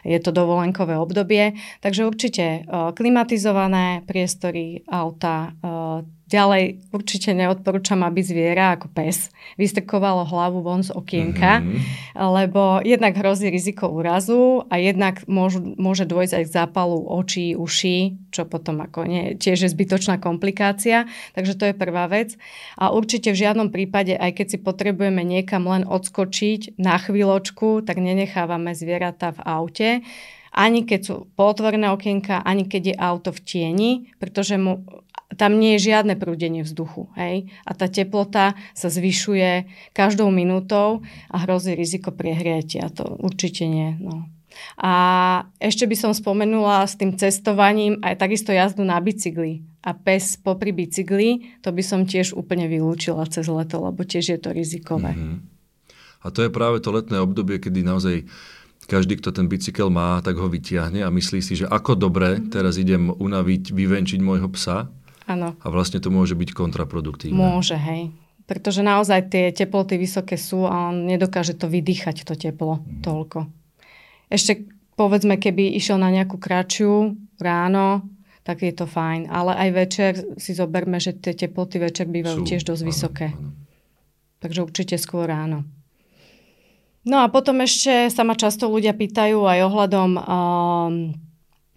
je 0.06 0.18
to 0.22 0.30
dovolenkové 0.30 0.94
obdobie, 0.94 1.58
takže 1.82 2.06
určite 2.06 2.62
klimatizované 2.70 4.06
priestory 4.06 4.86
auta, 4.86 5.50
Ďalej 6.24 6.88
určite 6.88 7.36
neodporúčam, 7.36 8.00
aby 8.00 8.24
zviera 8.24 8.72
ako 8.80 8.88
pes 8.88 9.28
vystrkovalo 9.60 10.24
hlavu 10.24 10.64
von 10.64 10.80
z 10.80 10.96
okienka, 10.96 11.60
mm-hmm. 11.60 12.16
lebo 12.16 12.80
jednak 12.80 13.12
hrozí 13.20 13.52
riziko 13.52 13.92
úrazu 13.92 14.64
a 14.72 14.80
jednak 14.80 15.20
môžu, 15.28 15.60
môže 15.76 16.08
dôjsť 16.08 16.32
aj 16.40 16.44
k 16.48 16.54
zápalu 16.56 16.96
očí, 16.96 17.52
uší, 17.52 18.16
čo 18.32 18.48
potom 18.48 18.80
ako 18.80 19.04
nie, 19.04 19.36
tiež 19.36 19.68
je 19.68 19.70
zbytočná 19.70 20.16
komplikácia. 20.16 21.04
Takže 21.36 21.60
to 21.60 21.64
je 21.68 21.74
prvá 21.76 22.08
vec. 22.08 22.40
A 22.80 22.88
určite 22.88 23.28
v 23.28 23.44
žiadnom 23.44 23.68
prípade, 23.68 24.16
aj 24.16 24.40
keď 24.40 24.46
si 24.56 24.58
potrebujeme 24.64 25.20
niekam 25.20 25.68
len 25.68 25.84
odskočiť 25.84 26.80
na 26.80 26.96
chvíľočku, 26.96 27.84
tak 27.84 28.00
nenechávame 28.00 28.72
zvieratá 28.72 29.36
v 29.36 29.40
aute 29.44 29.90
ani 30.54 30.86
keď 30.86 31.00
sú 31.02 31.16
potvorené 31.34 31.90
okienka, 31.90 32.40
ani 32.46 32.70
keď 32.70 32.82
je 32.94 32.96
auto 32.96 33.30
v 33.34 33.40
tieni, 33.42 33.90
pretože 34.22 34.54
mu 34.54 34.86
tam 35.34 35.58
nie 35.58 35.74
je 35.76 35.90
žiadne 35.90 36.14
prúdenie 36.14 36.62
vzduchu. 36.62 37.10
Hej? 37.18 37.50
A 37.66 37.74
tá 37.74 37.90
teplota 37.90 38.54
sa 38.72 38.86
zvyšuje 38.86 39.66
každou 39.90 40.30
minútou 40.30 41.02
a 41.26 41.36
hrozí 41.42 41.74
riziko 41.74 42.14
priehriatia. 42.14 42.86
To 42.94 43.18
určite 43.18 43.66
nie. 43.66 43.98
No. 43.98 44.30
A 44.78 44.92
ešte 45.58 45.90
by 45.90 45.96
som 45.98 46.12
spomenula 46.14 46.86
s 46.86 46.94
tým 46.94 47.18
cestovaním 47.18 47.98
aj 48.06 48.22
takisto 48.22 48.54
jazdu 48.54 48.86
na 48.86 49.02
bicykli. 49.02 49.66
A 49.82 49.92
pes 49.92 50.38
popri 50.38 50.70
bicykli, 50.70 51.58
to 51.60 51.74
by 51.74 51.82
som 51.82 52.06
tiež 52.06 52.32
úplne 52.38 52.70
vylúčila 52.70 53.26
cez 53.26 53.50
leto, 53.50 53.82
lebo 53.82 54.06
tiež 54.06 54.24
je 54.30 54.38
to 54.38 54.54
rizikové. 54.54 55.12
Mm-hmm. 55.12 55.38
A 56.24 56.26
to 56.32 56.40
je 56.46 56.54
práve 56.54 56.80
to 56.80 56.88
letné 56.88 57.20
obdobie, 57.20 57.60
kedy 57.60 57.84
naozaj 57.84 58.24
každý, 58.86 59.20
kto 59.20 59.32
ten 59.32 59.46
bicykel 59.48 59.88
má, 59.88 60.20
tak 60.20 60.36
ho 60.36 60.46
vytiahne 60.46 61.02
a 61.04 61.10
myslí 61.10 61.40
si, 61.40 61.58
že 61.60 61.66
ako 61.68 61.96
dobre 61.96 62.38
mhm. 62.38 62.52
teraz 62.52 62.76
idem 62.76 63.10
unaviť, 63.10 63.72
vyvenčiť 63.72 64.20
môjho 64.20 64.48
psa 64.52 64.92
Áno. 65.24 65.56
A 65.56 65.66
vlastne 65.72 66.00
to 66.00 66.12
môže 66.12 66.36
byť 66.36 66.52
kontraproduktívne. 66.52 67.36
Môže, 67.36 67.80
hej. 67.80 68.12
Pretože 68.44 68.84
naozaj 68.84 69.32
tie 69.32 69.44
teploty 69.56 69.96
vysoké 69.96 70.36
sú 70.36 70.68
a 70.68 70.92
on 70.92 71.08
nedokáže 71.08 71.56
to 71.56 71.64
vydýchať, 71.64 72.28
to 72.28 72.36
teplo, 72.36 72.84
mm. 72.84 73.00
toľko. 73.00 73.48
Ešte 74.28 74.68
povedzme, 75.00 75.40
keby 75.40 75.72
išiel 75.80 75.96
na 75.96 76.12
nejakú 76.12 76.36
kračiu 76.36 77.16
ráno, 77.40 78.04
tak 78.44 78.60
je 78.60 78.76
to 78.76 78.84
fajn. 78.84 79.32
Ale 79.32 79.56
aj 79.56 79.68
večer 79.72 80.12
si 80.36 80.52
zoberme, 80.52 81.00
že 81.00 81.16
tie 81.16 81.32
teploty 81.32 81.80
večer 81.80 82.04
bývajú 82.04 82.44
sú, 82.44 82.48
tiež 82.48 82.68
dosť 82.68 82.82
áno, 82.84 82.88
vysoké. 82.92 83.28
Áno. 83.32 83.56
Takže 84.44 84.60
určite 84.60 85.00
skôr 85.00 85.24
ráno. 85.24 85.64
No 87.04 87.20
a 87.20 87.28
potom 87.28 87.60
ešte 87.60 88.08
sa 88.08 88.24
ma 88.24 88.32
často 88.32 88.68
ľudia 88.72 88.96
pýtajú 88.96 89.44
aj 89.44 89.58
ohľadom 89.68 90.10
um, 90.16 90.94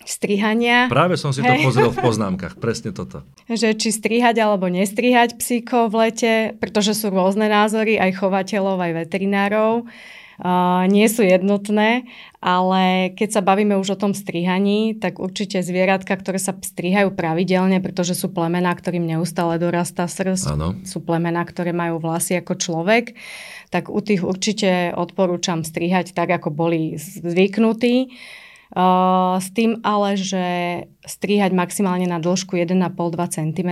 strihania. 0.07 0.87
Práve 0.87 1.19
som 1.19 1.35
si 1.35 1.43
to 1.43 1.51
pozrel 1.67 1.91
v 1.91 1.99
poznámkach, 2.07 2.55
presne 2.57 2.95
toto. 2.95 3.27
Že 3.51 3.75
či 3.75 3.91
strihať 3.91 4.39
alebo 4.39 4.71
nestrihať 4.71 5.35
psíkov 5.35 5.91
v 5.91 6.07
lete, 6.07 6.33
pretože 6.63 6.95
sú 6.95 7.11
rôzne 7.11 7.51
názory 7.51 7.99
aj 7.99 8.23
chovateľov, 8.23 8.79
aj 8.79 8.91
veterinárov. 9.05 9.83
Uh, 10.37 10.85
nie 10.85 11.09
sú 11.09 11.25
jednotné, 11.25 12.05
ale 12.37 13.09
keď 13.17 13.29
sa 13.33 13.41
bavíme 13.41 13.73
už 13.73 13.97
o 13.97 13.99
tom 13.99 14.13
strihaní, 14.13 14.93
tak 14.93 15.17
určite 15.17 15.65
zvieratka, 15.65 16.13
ktoré 16.13 16.37
sa 16.37 16.53
strihajú 16.53 17.17
pravidelne, 17.17 17.81
pretože 17.81 18.13
sú 18.13 18.29
plemená, 18.29 18.69
ktorým 18.77 19.01
neustále 19.01 19.57
dorastá 19.57 20.05
srst, 20.05 20.45
ano. 20.53 20.77
sú 20.85 21.01
plemená, 21.01 21.41
ktoré 21.41 21.73
majú 21.73 21.97
vlasy 21.97 22.37
ako 22.37 22.53
človek, 22.53 23.17
tak 23.67 23.91
u 23.91 23.99
tých 23.99 24.23
určite 24.23 24.95
odporúčam 24.95 25.67
strihať 25.67 26.15
tak, 26.15 26.31
ako 26.31 26.51
boli 26.51 26.95
zvyknutí. 26.99 28.15
Uh, 28.67 29.39
s 29.39 29.47
tým 29.55 29.79
ale, 29.83 30.19
že 30.19 30.45
strihať 31.07 31.55
maximálne 31.55 32.03
na 32.03 32.19
dĺžku 32.19 32.59
1,5-2 32.59 33.15
cm, 33.31 33.71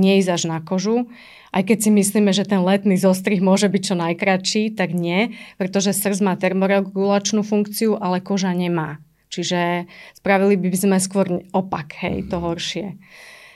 nie 0.00 0.12
ísť 0.20 0.30
až 0.32 0.42
na 0.48 0.58
kožu. 0.64 1.12
Aj 1.54 1.62
keď 1.62 1.86
si 1.86 1.90
myslíme, 1.92 2.32
že 2.34 2.48
ten 2.48 2.64
letný 2.64 2.98
zostrih 2.98 3.38
môže 3.38 3.70
byť 3.70 3.82
čo 3.84 3.94
najkračší, 3.94 4.62
tak 4.74 4.96
nie, 4.96 5.36
pretože 5.60 5.94
srdc 5.94 6.18
má 6.24 6.34
termoregulačnú 6.34 7.46
funkciu, 7.46 8.00
ale 8.00 8.24
koža 8.24 8.50
nemá. 8.50 8.98
Čiže 9.30 9.86
spravili 10.18 10.58
by 10.58 10.78
sme 10.78 10.96
skôr 10.98 11.46
opak, 11.54 11.94
hej, 12.02 12.26
to 12.26 12.42
horšie. 12.42 12.98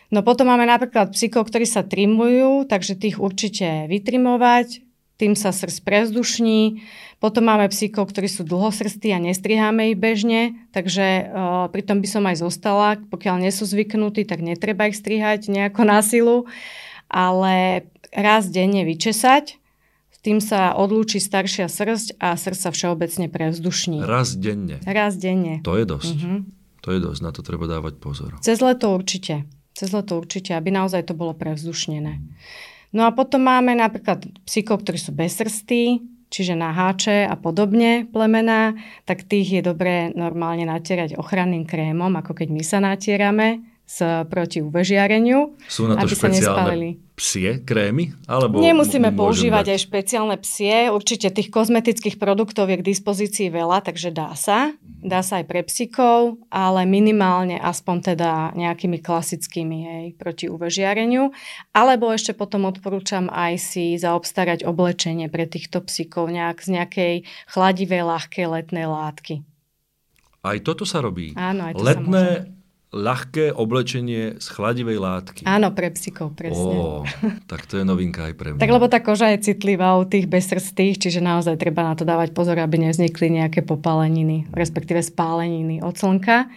No 0.09 0.25
potom 0.25 0.49
máme 0.49 0.65
napríklad 0.65 1.13
psíkov, 1.13 1.53
ktorí 1.53 1.69
sa 1.69 1.85
trimujú, 1.85 2.65
takže 2.65 2.97
tých 2.97 3.21
určite 3.21 3.91
vytrimovať, 3.93 4.88
tým 5.19 5.35
sa 5.35 5.51
srst 5.51 5.83
prezdušní. 5.83 6.87
Potom 7.19 7.51
máme 7.51 7.67
psíkov, 7.69 8.15
ktorí 8.15 8.31
sú 8.31 8.47
dlhosrstí 8.47 9.11
a 9.11 9.19
nestriháme 9.19 9.91
ich 9.91 9.99
bežne, 9.99 10.55
takže 10.71 11.27
uh, 11.27 11.67
pri 11.69 11.83
tom 11.83 11.99
by 11.99 12.09
som 12.09 12.23
aj 12.31 12.39
zostala. 12.39 13.03
Pokiaľ 13.11 13.43
nie 13.43 13.51
sú 13.51 13.67
zvyknutí, 13.67 14.23
tak 14.23 14.39
netreba 14.39 14.87
ich 14.87 14.95
strihať 14.95 15.51
nejako 15.51 15.83
na 15.83 15.99
silu, 16.01 16.47
ale 17.11 17.85
raz 18.15 18.47
denne 18.47 18.87
vyčesať, 18.87 19.59
tým 20.29 20.45
sa 20.45 20.77
odlúči 20.77 21.23
staršia 21.23 21.73
srst 21.73 22.21
a 22.21 22.37
srst 22.37 22.61
sa 22.67 22.71
všeobecne 22.75 23.33
prevzdušní. 23.33 24.05
Raz 24.05 24.37
denne. 24.37 24.77
Raz 24.85 25.17
denne. 25.17 25.65
To 25.65 25.79
je 25.79 25.89
dosť. 25.89 26.19
Uh-huh. 26.21 26.45
To 26.85 26.89
je 26.93 27.01
dosť, 27.01 27.21
na 27.25 27.31
to 27.33 27.41
treba 27.41 27.65
dávať 27.65 27.97
pozor. 27.97 28.37
Cez 28.45 28.61
leto 28.61 28.93
určite. 28.93 29.49
Cez 29.73 29.89
leto 29.95 30.19
určite, 30.19 30.53
aby 30.53 30.75
naozaj 30.75 31.07
to 31.09 31.15
bolo 31.15 31.33
prevzdušnené. 31.33 32.21
No 32.97 33.05
a 33.05 33.13
potom 33.13 33.45
máme 33.45 33.77
napríklad 33.77 34.25
psíkov, 34.49 34.81
ktorí 34.81 34.97
sú 34.97 35.13
bezsrstí, 35.13 36.01
čiže 36.33 36.57
na 36.57 36.73
háče 36.73 37.29
a 37.29 37.37
podobne 37.37 38.09
plemená, 38.09 38.77
tak 39.05 39.29
tých 39.29 39.61
je 39.61 39.63
dobré 39.65 40.13
normálne 40.17 40.65
natierať 40.65 41.17
ochranným 41.21 41.69
krémom, 41.69 42.13
ako 42.17 42.33
keď 42.33 42.49
my 42.49 42.63
sa 42.65 42.79
natierame 42.81 43.65
s 43.89 44.05
proti 44.29 44.61
UV 44.61 44.85
žiareniu, 44.85 45.57
Sú 45.65 45.89
na 45.89 45.97
to 45.97 46.05
aby 46.05 46.13
sa 46.13 46.29
psie 47.19 47.65
krémy? 47.65 48.15
Alebo 48.31 48.63
Nemusíme 48.63 49.11
používať 49.11 49.65
dať- 49.67 49.75
aj 49.75 49.81
špeciálne 49.81 50.37
psie. 50.39 50.93
Určite 50.93 51.35
tých 51.35 51.51
kozmetických 51.51 52.21
produktov 52.21 52.71
je 52.71 52.79
k 52.79 52.87
dispozícii 52.87 53.49
veľa, 53.51 53.83
takže 53.83 54.15
dá 54.15 54.37
sa. 54.39 54.77
Dá 55.03 55.27
sa 55.27 55.43
aj 55.43 55.51
pre 55.51 55.67
psíkov, 55.67 56.39
ale 56.53 56.87
minimálne 56.87 57.59
aspoň 57.59 58.15
teda 58.15 58.55
nejakými 58.55 59.03
klasickými 59.03 59.79
hej, 59.83 60.07
proti 60.15 60.47
UV 60.47 60.71
žiareniu. 60.71 61.35
Alebo 61.75 62.13
ešte 62.13 62.37
potom 62.37 62.69
odporúčam 62.71 63.27
aj 63.33 63.57
si 63.59 63.99
zaobstarať 63.99 64.63
oblečenie 64.63 65.27
pre 65.27 65.51
týchto 65.51 65.83
psíkov 65.83 66.31
nejak 66.31 66.63
z 66.63 66.69
nejakej 66.79 67.15
chladivej, 67.51 68.03
ľahkej 68.07 68.47
letnej 68.47 68.87
látky. 68.87 69.43
Aj 70.45 70.55
toto 70.63 70.87
sa 70.87 71.03
robí. 71.03 71.35
Áno, 71.35 71.67
aj 71.67 71.75
to 71.75 71.83
sa 71.83 71.99
Letné, 71.99 72.58
ľahké 72.89 73.53
oblečenie 73.53 74.41
z 74.41 74.47
chladivej 74.49 74.97
látky. 74.97 75.43
Áno, 75.45 75.77
pre 75.77 75.93
psíkov, 75.93 76.33
presne. 76.33 76.73
Ó, 76.73 77.05
tak 77.51 77.69
to 77.69 77.77
je 77.77 77.85
novinka 77.85 78.33
aj 78.33 78.35
pre 78.35 78.57
mňa. 78.57 78.61
Tak 78.65 78.73
lebo 78.73 78.87
tá 78.89 79.05
koža 79.05 79.29
je 79.37 79.53
citlivá 79.53 80.01
u 80.01 80.09
tých 80.09 80.25
bezsrstých, 80.25 80.97
čiže 80.97 81.21
naozaj 81.21 81.61
treba 81.61 81.85
na 81.85 81.93
to 81.93 82.09
dávať 82.09 82.33
pozor, 82.33 82.57
aby 82.57 82.81
nevznikli 82.81 83.29
nejaké 83.29 83.61
popáleniny, 83.61 84.49
respektíve 84.57 85.05
spáleniny 85.05 85.85
od 85.85 86.01
slnka. 86.01 86.49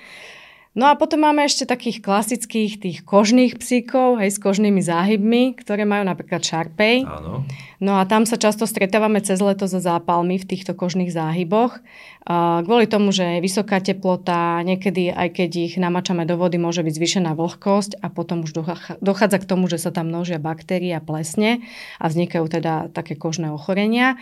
No 0.71 0.87
a 0.87 0.95
potom 0.95 1.27
máme 1.27 1.43
ešte 1.43 1.67
takých 1.67 1.99
klasických 1.99 2.79
tých 2.79 2.97
kožných 3.03 3.59
psíkov, 3.59 4.23
hej, 4.23 4.31
s 4.31 4.39
kožnými 4.39 4.79
záhybmi, 4.79 5.59
ktoré 5.59 5.83
majú 5.83 6.07
napríklad 6.07 6.39
šarpej. 6.39 7.03
Áno. 7.03 7.43
No 7.83 7.99
a 7.99 8.07
tam 8.07 8.23
sa 8.23 8.39
často 8.39 8.63
stretávame 8.63 9.19
cez 9.19 9.43
leto 9.43 9.67
so 9.67 9.83
zápalmi 9.83 10.39
v 10.39 10.47
týchto 10.47 10.71
kožných 10.71 11.11
záhyboch. 11.11 11.83
Kvôli 12.63 12.87
tomu, 12.87 13.11
že 13.11 13.35
je 13.35 13.43
vysoká 13.43 13.83
teplota, 13.83 14.63
niekedy 14.63 15.11
aj 15.11 15.43
keď 15.43 15.49
ich 15.59 15.75
namačame 15.75 16.23
do 16.23 16.39
vody, 16.39 16.55
môže 16.55 16.87
byť 16.87 16.93
zvýšená 16.95 17.35
vlhkosť 17.35 17.99
a 17.99 18.07
potom 18.07 18.47
už 18.47 18.55
dochá- 18.55 18.95
dochádza 19.03 19.43
k 19.43 19.49
tomu, 19.51 19.67
že 19.67 19.75
sa 19.75 19.91
tam 19.91 20.07
množia 20.07 20.39
baktérie 20.39 20.95
a 20.95 21.03
plesne 21.03 21.67
a 21.99 22.07
vznikajú 22.07 22.47
teda 22.47 22.95
také 22.95 23.19
kožné 23.19 23.51
ochorenia. 23.51 24.15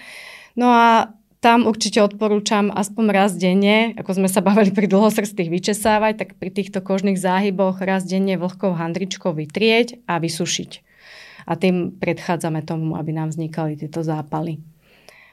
No 0.58 0.74
a 0.74 1.14
tam 1.40 1.68
určite 1.68 2.04
odporúčam 2.04 2.68
aspoň 2.68 3.06
raz 3.16 3.32
denne, 3.36 3.96
ako 3.96 4.20
sme 4.20 4.28
sa 4.28 4.44
bavili 4.44 4.76
pri 4.76 4.92
dlhosrstých 4.92 5.48
vyčesávať, 5.48 6.14
tak 6.20 6.30
pri 6.36 6.52
týchto 6.52 6.84
kožných 6.84 7.16
záhyboch 7.16 7.80
raz 7.80 8.04
denne 8.04 8.36
vlhkou 8.36 8.76
handričkou 8.76 9.32
vytrieť 9.32 10.04
a 10.04 10.20
vysušiť 10.20 10.90
a 11.50 11.58
tým 11.58 11.98
predchádzame 11.98 12.62
tomu, 12.62 12.94
aby 12.94 13.10
nám 13.10 13.34
vznikali 13.34 13.74
tieto 13.74 14.06
zápaly. 14.06 14.62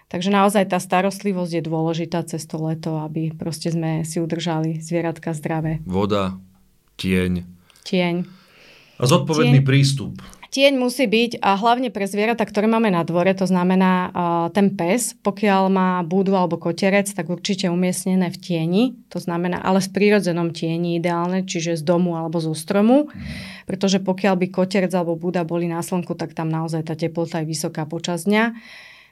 Takže 0.06 0.30
naozaj 0.32 0.70
tá 0.70 0.78
starostlivosť 0.78 1.60
je 1.60 1.62
dôležitá 1.66 2.24
cez 2.24 2.46
to 2.48 2.56
leto, 2.62 2.96
aby 3.02 3.34
proste 3.34 3.74
sme 3.74 4.06
si 4.06 4.22
udržali 4.22 4.78
zvieratka 4.80 5.34
zdravé. 5.36 5.82
Voda, 5.84 6.38
tieň 6.96 7.44
Tieň. 7.82 8.22
a 8.96 9.04
zodpovedný 9.04 9.60
Tieň. 9.60 9.66
prístup. 9.66 10.14
Tieň 10.50 10.78
musí 10.78 11.10
byť 11.10 11.42
a 11.42 11.58
hlavne 11.58 11.90
pre 11.90 12.06
zvieratá, 12.06 12.46
ktoré 12.46 12.70
máme 12.70 12.88
na 12.88 13.02
dvore, 13.02 13.34
to 13.34 13.44
znamená 13.44 14.14
ten 14.54 14.72
pes, 14.74 15.18
pokiaľ 15.20 15.62
má 15.68 15.90
búdu 16.06 16.38
alebo 16.38 16.56
koterec, 16.56 17.10
tak 17.10 17.26
určite 17.28 17.66
umiestnené 17.66 18.30
v 18.30 18.38
tieni, 18.38 18.82
to 19.10 19.18
znamená 19.18 19.58
ale 19.60 19.82
v 19.82 19.90
prírodzenom 19.90 20.54
tieni 20.54 20.96
ideálne, 20.96 21.42
čiže 21.42 21.78
z 21.78 21.82
domu 21.82 22.14
alebo 22.14 22.38
zo 22.38 22.54
stromu, 22.54 23.10
pretože 23.66 23.98
pokiaľ 23.98 24.34
by 24.38 24.46
koterec 24.54 24.92
alebo 24.94 25.18
búda 25.18 25.42
boli 25.42 25.66
na 25.66 25.82
slnku, 25.82 26.14
tak 26.14 26.32
tam 26.32 26.46
naozaj 26.48 26.86
tá 26.86 26.94
teplota 26.94 27.42
je 27.42 27.50
vysoká 27.50 27.82
počas 27.84 28.24
dňa. 28.24 28.54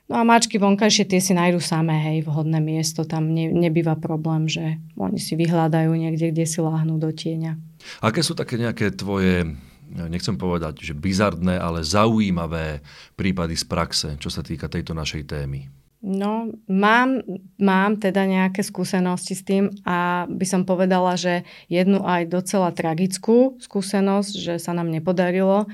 No 0.04 0.20
a 0.20 0.22
mačky 0.22 0.60
vonkajšie 0.60 1.08
tie 1.08 1.16
si 1.16 1.32
nájdu 1.32 1.64
samé, 1.64 1.96
hej, 1.96 2.28
vhodné 2.28 2.60
miesto, 2.60 3.08
tam 3.08 3.32
ne, 3.32 3.48
nebýva 3.48 3.96
problém, 3.96 4.44
že 4.52 4.76
oni 5.00 5.16
si 5.16 5.32
vyhľadajú 5.32 5.96
niekde, 5.96 6.28
kde 6.28 6.44
si 6.44 6.60
láhnú 6.60 7.00
do 7.00 7.08
tieňa. 7.08 7.56
Aké 8.04 8.20
sú 8.20 8.36
také 8.36 8.60
nejaké 8.60 8.92
tvoje, 8.92 9.56
nechcem 9.94 10.34
povedať, 10.34 10.82
že 10.82 10.94
bizardné, 10.98 11.54
ale 11.56 11.86
zaujímavé 11.86 12.82
prípady 13.14 13.54
z 13.54 13.64
praxe, 13.64 14.08
čo 14.18 14.28
sa 14.28 14.42
týka 14.42 14.66
tejto 14.66 14.92
našej 14.92 15.22
témy? 15.30 15.70
No, 16.04 16.52
mám, 16.68 17.24
mám 17.56 17.96
teda 17.96 18.28
nejaké 18.28 18.60
skúsenosti 18.60 19.32
s 19.32 19.40
tým 19.40 19.72
a 19.88 20.28
by 20.28 20.44
som 20.44 20.68
povedala, 20.68 21.16
že 21.16 21.48
jednu 21.72 22.04
aj 22.04 22.28
docela 22.28 22.76
tragickú 22.76 23.56
skúsenosť, 23.56 24.32
že 24.36 24.54
sa 24.60 24.76
nám 24.76 24.92
nepodarilo 24.92 25.64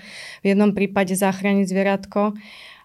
v 0.46 0.54
jednom 0.54 0.70
prípade 0.70 1.18
zachrániť 1.18 1.66
zvieratko. 1.66 2.38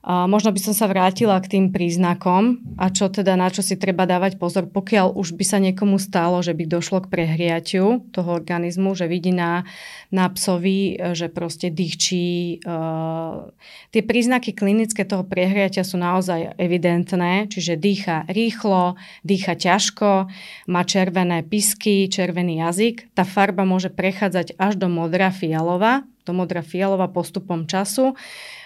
A 0.06 0.30
možno 0.30 0.54
by 0.54 0.62
som 0.62 0.78
sa 0.78 0.86
vrátila 0.86 1.34
k 1.41 1.58
tým 1.58 1.65
príznakom 1.74 2.62
a 2.78 2.94
čo 2.94 3.10
teda 3.10 3.34
na 3.34 3.50
čo 3.50 3.65
si 3.65 3.74
treba 3.74 4.06
dávať 4.06 4.38
pozor, 4.38 4.70
pokiaľ 4.70 5.18
už 5.18 5.34
by 5.34 5.41
sa 5.41 5.58
niekomu 5.58 5.98
stalo, 5.98 6.46
že 6.46 6.54
by 6.54 6.70
došlo 6.70 7.02
k 7.02 7.10
prehriatiu 7.10 8.06
toho 8.13 8.30
organizmu, 8.38 8.94
že 8.94 9.10
vidí 9.10 9.34
na, 9.34 9.65
na 10.13 10.30
psovi, 10.30 10.94
že 11.18 11.26
proste 11.34 11.74
dýchčí. 11.74 12.62
Uh, 12.62 13.50
tie 13.89 14.06
príznaky 14.06 14.54
klinické 14.54 15.10
toho 15.10 15.26
prehriatia 15.26 15.82
sú 15.82 15.98
naozaj 15.98 16.54
evidentné, 16.62 17.50
čiže 17.50 17.74
dýcha 17.74 18.30
rýchlo, 18.30 19.02
dýcha 19.26 19.58
ťažko, 19.58 20.30
má 20.70 20.82
červené 20.86 21.41
pisky, 21.41 22.06
červený 22.13 22.62
jazyk. 22.62 23.10
Tá 23.18 23.26
farba 23.26 23.65
môže 23.65 23.89
prechádzať 23.89 24.54
až 24.62 24.78
do 24.78 24.86
modra 24.86 25.34
fialova, 25.34 26.06
do 26.30 26.34
modra 26.34 26.62
fialova 26.62 27.10
postupom 27.10 27.65
času. 27.65 28.13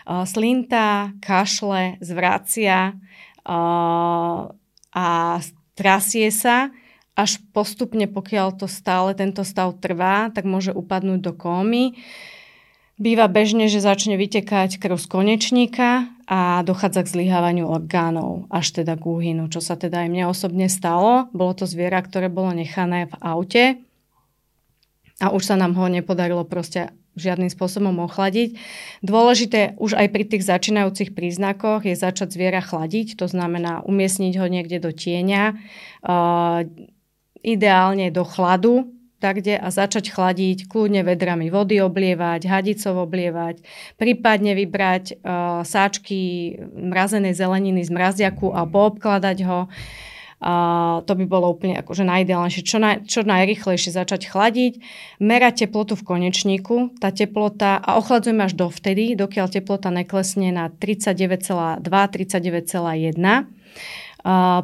Slinta, 0.10 1.14
kašle, 1.22 2.02
zvracia 2.02 2.98
a 3.46 5.08
trasie 5.78 6.34
sa 6.34 6.74
až 7.14 7.38
postupne, 7.54 8.10
pokiaľ 8.10 8.58
to 8.58 8.66
stále 8.66 9.14
tento 9.14 9.46
stav 9.46 9.78
trvá, 9.78 10.34
tak 10.34 10.50
môže 10.50 10.74
upadnúť 10.74 11.20
do 11.22 11.34
kómy. 11.38 11.94
Býva 13.00 13.30
bežne, 13.32 13.70
že 13.70 13.80
začne 13.80 14.18
vytekať 14.18 14.82
krv 14.82 14.98
z 15.00 15.08
konečníka 15.08 16.10
a 16.28 16.66
dochádza 16.68 17.08
k 17.08 17.12
zlyhávaniu 17.16 17.70
orgánov, 17.70 18.50
až 18.52 18.82
teda 18.82 19.00
k 19.00 19.04
úhynu, 19.08 19.48
čo 19.48 19.64
sa 19.64 19.80
teda 19.80 20.04
aj 20.04 20.10
mne 20.12 20.26
osobne 20.28 20.68
stalo. 20.68 21.32
Bolo 21.32 21.54
to 21.54 21.64
zviera, 21.64 22.02
ktoré 22.04 22.28
bolo 22.28 22.52
nechané 22.52 23.08
v 23.08 23.16
aute 23.24 23.64
a 25.20 25.32
už 25.36 25.44
sa 25.44 25.56
nám 25.60 25.76
ho 25.76 25.86
nepodarilo 25.92 26.48
proste 26.48 26.92
žiadnym 27.20 27.52
spôsobom 27.52 27.94
ochladiť. 28.08 28.56
Dôležité 29.04 29.76
už 29.78 30.00
aj 30.00 30.08
pri 30.10 30.24
tých 30.26 30.48
začínajúcich 30.48 31.12
príznakoch 31.12 31.84
je 31.84 31.94
začať 31.94 32.34
zviera 32.34 32.64
chladiť, 32.64 33.20
to 33.20 33.28
znamená 33.28 33.84
umiestniť 33.84 34.34
ho 34.40 34.48
niekde 34.48 34.80
do 34.80 34.96
tieňa, 34.96 35.54
uh, 36.08 36.64
ideálne 37.44 38.08
do 38.10 38.24
chladu, 38.24 38.96
kde 39.20 39.60
a 39.60 39.68
začať 39.68 40.16
chladiť, 40.16 40.72
kľudne 40.72 41.04
vedrami 41.04 41.52
vody 41.52 41.84
oblievať, 41.84 42.48
hadicov 42.48 43.04
oblievať, 43.04 43.60
prípadne 44.00 44.56
vybrať 44.56 45.20
uh, 45.20 45.62
sáčky 45.68 46.56
mrazenej 46.72 47.36
zeleniny 47.36 47.84
z 47.84 47.92
mraziaku 47.92 48.56
a 48.56 48.64
poobkladať 48.64 49.38
ho. 49.44 49.68
Uh, 49.68 50.08
to 51.04 51.12
by 51.20 51.26
bolo 51.28 51.52
úplne 51.52 51.76
akože 51.84 52.08
najideálnejšie. 52.08 52.64
Čo, 52.64 52.78
naj, 52.80 52.96
čo 53.12 53.28
najrychlejšie 53.28 53.92
začať 53.92 54.32
chladiť, 54.32 54.74
merať 55.20 55.68
teplotu 55.68 56.00
v 56.00 56.08
konečníku, 56.08 56.96
tá 57.04 57.12
teplota 57.12 57.76
a 57.76 58.00
ochladzujeme 58.00 58.48
až 58.48 58.56
dovtedy, 58.56 59.20
dokiaľ 59.20 59.52
teplota 59.52 59.92
neklesne 59.92 60.56
na 60.56 60.72
39,2, 60.72 61.84
39,1. 61.84 63.20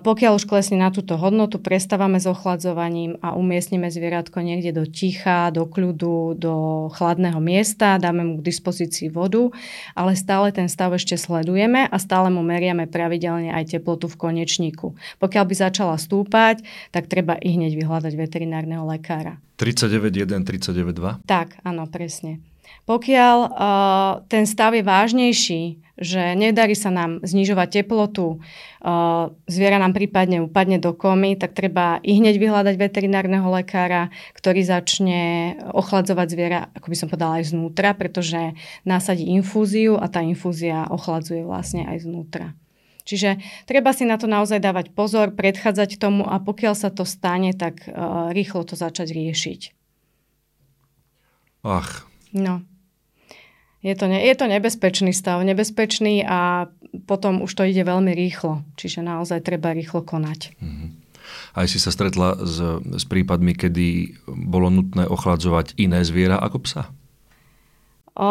Pokiaľ 0.04 0.32
už 0.36 0.52
klesne 0.52 0.84
na 0.84 0.92
túto 0.92 1.16
hodnotu, 1.16 1.64
prestávame 1.64 2.20
s 2.20 2.28
ochladzovaním 2.28 3.16
a 3.24 3.40
umiestnime 3.40 3.88
zvieratko 3.88 4.44
niekde 4.44 4.76
do 4.76 4.84
ticha, 4.84 5.48
do 5.48 5.64
kľudu, 5.64 6.36
do 6.36 6.56
chladného 6.92 7.40
miesta, 7.40 7.96
dáme 7.96 8.28
mu 8.28 8.34
k 8.44 8.52
dispozícii 8.52 9.08
vodu, 9.08 9.48
ale 9.96 10.20
stále 10.20 10.52
ten 10.52 10.68
stav 10.68 10.92
ešte 10.92 11.16
sledujeme 11.16 11.88
a 11.88 11.96
stále 11.96 12.28
mu 12.28 12.44
meriame 12.44 12.84
pravidelne 12.84 13.56
aj 13.56 13.80
teplotu 13.80 14.12
v 14.12 14.20
konečníku. 14.20 14.92
Pokiaľ 15.24 15.44
by 15.48 15.56
začala 15.56 15.96
stúpať, 15.96 16.60
tak 16.92 17.08
treba 17.08 17.40
i 17.40 17.56
hneď 17.56 17.80
vyhľadať 17.80 18.12
veterinárneho 18.12 18.84
lekára. 18.84 19.40
39.1, 19.56 20.44
39.2? 20.44 21.24
Tak, 21.24 21.64
áno, 21.64 21.88
presne. 21.88 22.44
Pokiaľ 22.86 23.38
uh, 23.50 24.12
ten 24.30 24.46
stav 24.46 24.78
je 24.78 24.86
vážnejší, 24.86 25.62
že 25.98 26.38
nedarí 26.38 26.78
sa 26.78 26.94
nám 26.94 27.18
znižovať 27.26 27.82
teplotu, 27.82 28.38
uh, 28.38 29.34
zviera 29.50 29.82
nám 29.82 29.98
prípadne 29.98 30.46
upadne 30.46 30.78
do 30.78 30.94
komy, 30.94 31.34
tak 31.34 31.58
treba 31.58 31.98
i 32.06 32.22
hneď 32.22 32.38
vyhľadať 32.38 32.78
veterinárneho 32.78 33.50
lekára, 33.50 34.14
ktorý 34.38 34.62
začne 34.62 35.22
ochladzovať 35.74 36.28
zviera, 36.30 36.70
ako 36.78 36.88
by 36.94 36.96
som 36.96 37.08
povedala, 37.10 37.42
aj 37.42 37.58
znútra, 37.58 37.98
pretože 37.98 38.54
nasadí 38.86 39.34
infúziu 39.34 39.98
a 39.98 40.06
tá 40.06 40.22
infúzia 40.22 40.86
ochladzuje 40.86 41.42
vlastne 41.42 41.90
aj 41.90 42.06
znútra. 42.06 42.54
Čiže 43.02 43.42
treba 43.66 43.98
si 43.98 44.06
na 44.06 44.22
to 44.22 44.30
naozaj 44.30 44.62
dávať 44.62 44.94
pozor, 44.94 45.34
predchádzať 45.34 45.98
tomu 45.98 46.22
a 46.22 46.38
pokiaľ 46.38 46.78
sa 46.78 46.94
to 46.94 47.02
stane, 47.02 47.50
tak 47.58 47.90
uh, 47.90 48.30
rýchlo 48.30 48.62
to 48.62 48.78
začať 48.78 49.10
riešiť. 49.10 49.62
Ach. 51.66 52.06
No 52.30 52.62
je 53.86 53.94
to, 53.94 54.10
ne, 54.10 54.18
je 54.26 54.34
to 54.34 54.50
nebezpečný 54.50 55.14
stav, 55.14 55.46
nebezpečný 55.46 56.26
a 56.26 56.66
potom 57.06 57.46
už 57.46 57.54
to 57.54 57.70
ide 57.70 57.86
veľmi 57.86 58.18
rýchlo. 58.18 58.66
Čiže 58.82 59.06
naozaj 59.06 59.46
treba 59.46 59.78
rýchlo 59.78 60.02
konať. 60.02 60.58
Mm-hmm. 60.58 60.90
Aj 61.54 61.66
si 61.70 61.78
sa 61.78 61.94
stretla 61.94 62.34
s, 62.42 62.58
s 62.82 63.06
prípadmi, 63.06 63.54
kedy 63.54 64.18
bolo 64.26 64.74
nutné 64.74 65.06
ochladzovať 65.06 65.78
iné 65.78 66.02
zviera 66.02 66.42
ako 66.42 66.58
psa? 66.66 66.84
O, 68.16 68.28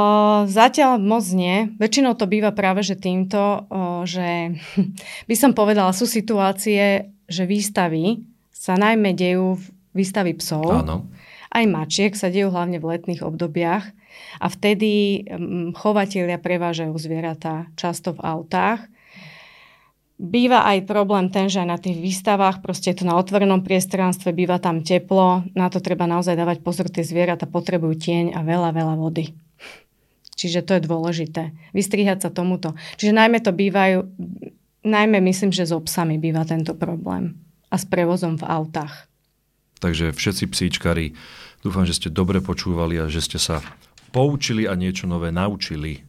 zatiaľ 0.50 0.98
moc 0.98 1.22
nie. 1.30 1.70
Väčšinou 1.78 2.18
to 2.18 2.26
býva 2.26 2.50
práve 2.50 2.82
že 2.82 2.98
týmto, 2.98 3.68
o, 3.70 4.02
že 4.02 4.58
by 5.30 5.34
som 5.38 5.54
povedala, 5.54 5.94
sú 5.94 6.10
situácie, 6.10 7.14
že 7.30 7.46
výstavy 7.46 8.26
sa 8.50 8.74
najmä 8.74 9.14
dejú 9.14 9.54
výstavy 9.94 10.34
psov. 10.34 10.82
Áno. 10.82 11.06
Aj 11.54 11.64
mačiek 11.70 12.10
sa 12.18 12.26
dejú 12.26 12.50
hlavne 12.50 12.82
v 12.82 12.98
letných 12.98 13.22
obdobiach 13.22 13.94
a 14.40 14.46
vtedy 14.50 15.22
mm, 15.24 15.78
chovatelia 15.78 16.38
prevážajú 16.40 16.94
zvieratá 16.98 17.70
často 17.78 18.14
v 18.16 18.24
autách. 18.24 18.86
Býva 20.14 20.62
aj 20.70 20.86
problém 20.86 21.26
ten, 21.26 21.50
že 21.50 21.66
na 21.66 21.74
tých 21.74 21.98
výstavách, 21.98 22.62
proste 22.62 22.94
je 22.94 23.02
to 23.02 23.04
na 23.10 23.18
otvorenom 23.18 23.66
priestranstve, 23.66 24.30
býva 24.30 24.62
tam 24.62 24.86
teplo, 24.86 25.42
na 25.58 25.66
to 25.66 25.82
treba 25.82 26.06
naozaj 26.06 26.38
dávať 26.38 26.62
pozor, 26.62 26.86
tie 26.86 27.02
zvieratá 27.02 27.50
potrebujú 27.50 27.98
tieň 27.98 28.24
a 28.38 28.46
veľa, 28.46 28.70
veľa 28.70 28.94
vody. 28.94 29.34
Čiže 30.34 30.66
to 30.66 30.78
je 30.78 30.86
dôležité. 30.86 31.54
Vystrihať 31.74 32.26
sa 32.26 32.30
tomuto. 32.30 32.74
Čiže 32.98 33.14
najmä 33.14 33.42
to 33.42 33.54
bývajú, 33.54 34.06
najmä 34.86 35.18
myslím, 35.30 35.54
že 35.54 35.66
s 35.66 35.72
obsami 35.74 36.18
býva 36.18 36.46
tento 36.46 36.74
problém. 36.74 37.38
A 37.70 37.78
s 37.78 37.86
prevozom 37.86 38.38
v 38.38 38.46
autách. 38.46 39.10
Takže 39.82 40.14
všetci 40.14 40.44
psíčkari, 40.46 41.18
dúfam, 41.66 41.82
že 41.82 41.98
ste 41.98 42.08
dobre 42.08 42.38
počúvali 42.38 43.02
a 43.02 43.10
že 43.10 43.18
ste 43.18 43.38
sa 43.42 43.62
poučili 44.14 44.70
a 44.70 44.78
niečo 44.78 45.10
nové 45.10 45.34
naučili. 45.34 46.06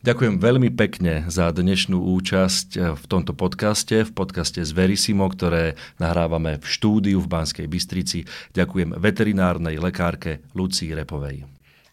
Ďakujem 0.00 0.40
veľmi 0.40 0.70
pekne 0.78 1.28
za 1.28 1.52
dnešnú 1.52 1.98
účasť 1.98 2.96
v 2.96 3.04
tomto 3.04 3.36
podcaste, 3.36 4.08
v 4.08 4.12
podcaste 4.16 4.64
z 4.64 4.72
Verisimo, 4.72 5.28
ktoré 5.28 5.76
nahrávame 6.00 6.56
v 6.56 6.64
štúdiu 6.64 7.20
v 7.20 7.28
Banskej 7.28 7.68
Bystrici. 7.68 8.24
Ďakujem 8.56 8.96
veterinárnej 8.96 9.76
lekárke 9.76 10.40
Lucii 10.56 10.96
Repovej. 10.96 11.44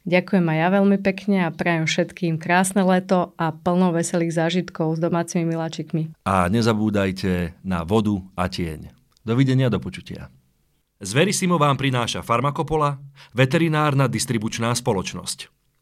Ďakujem 0.08 0.46
aj 0.48 0.56
ja 0.56 0.68
veľmi 0.72 0.98
pekne 1.04 1.38
a 1.44 1.52
prajem 1.52 1.84
všetkým 1.84 2.40
krásne 2.40 2.80
leto 2.88 3.36
a 3.36 3.52
plno 3.52 3.92
veselých 3.92 4.40
zážitkov 4.40 4.96
s 4.96 5.04
domácimi 5.04 5.44
miláčikmi. 5.44 6.16
A 6.24 6.48
nezabúdajte 6.48 7.60
na 7.68 7.84
vodu 7.84 8.24
a 8.40 8.48
tieň. 8.48 8.88
Dovidenia, 9.28 9.68
do 9.68 9.84
počutia. 9.84 10.32
Z 10.98 11.14
Verisimo 11.14 11.62
vám 11.62 11.78
prináša 11.78 12.26
Farmakopola, 12.26 12.98
veterinárna 13.38 14.10
distribučná 14.10 14.74
spoločnosť. 14.74 15.57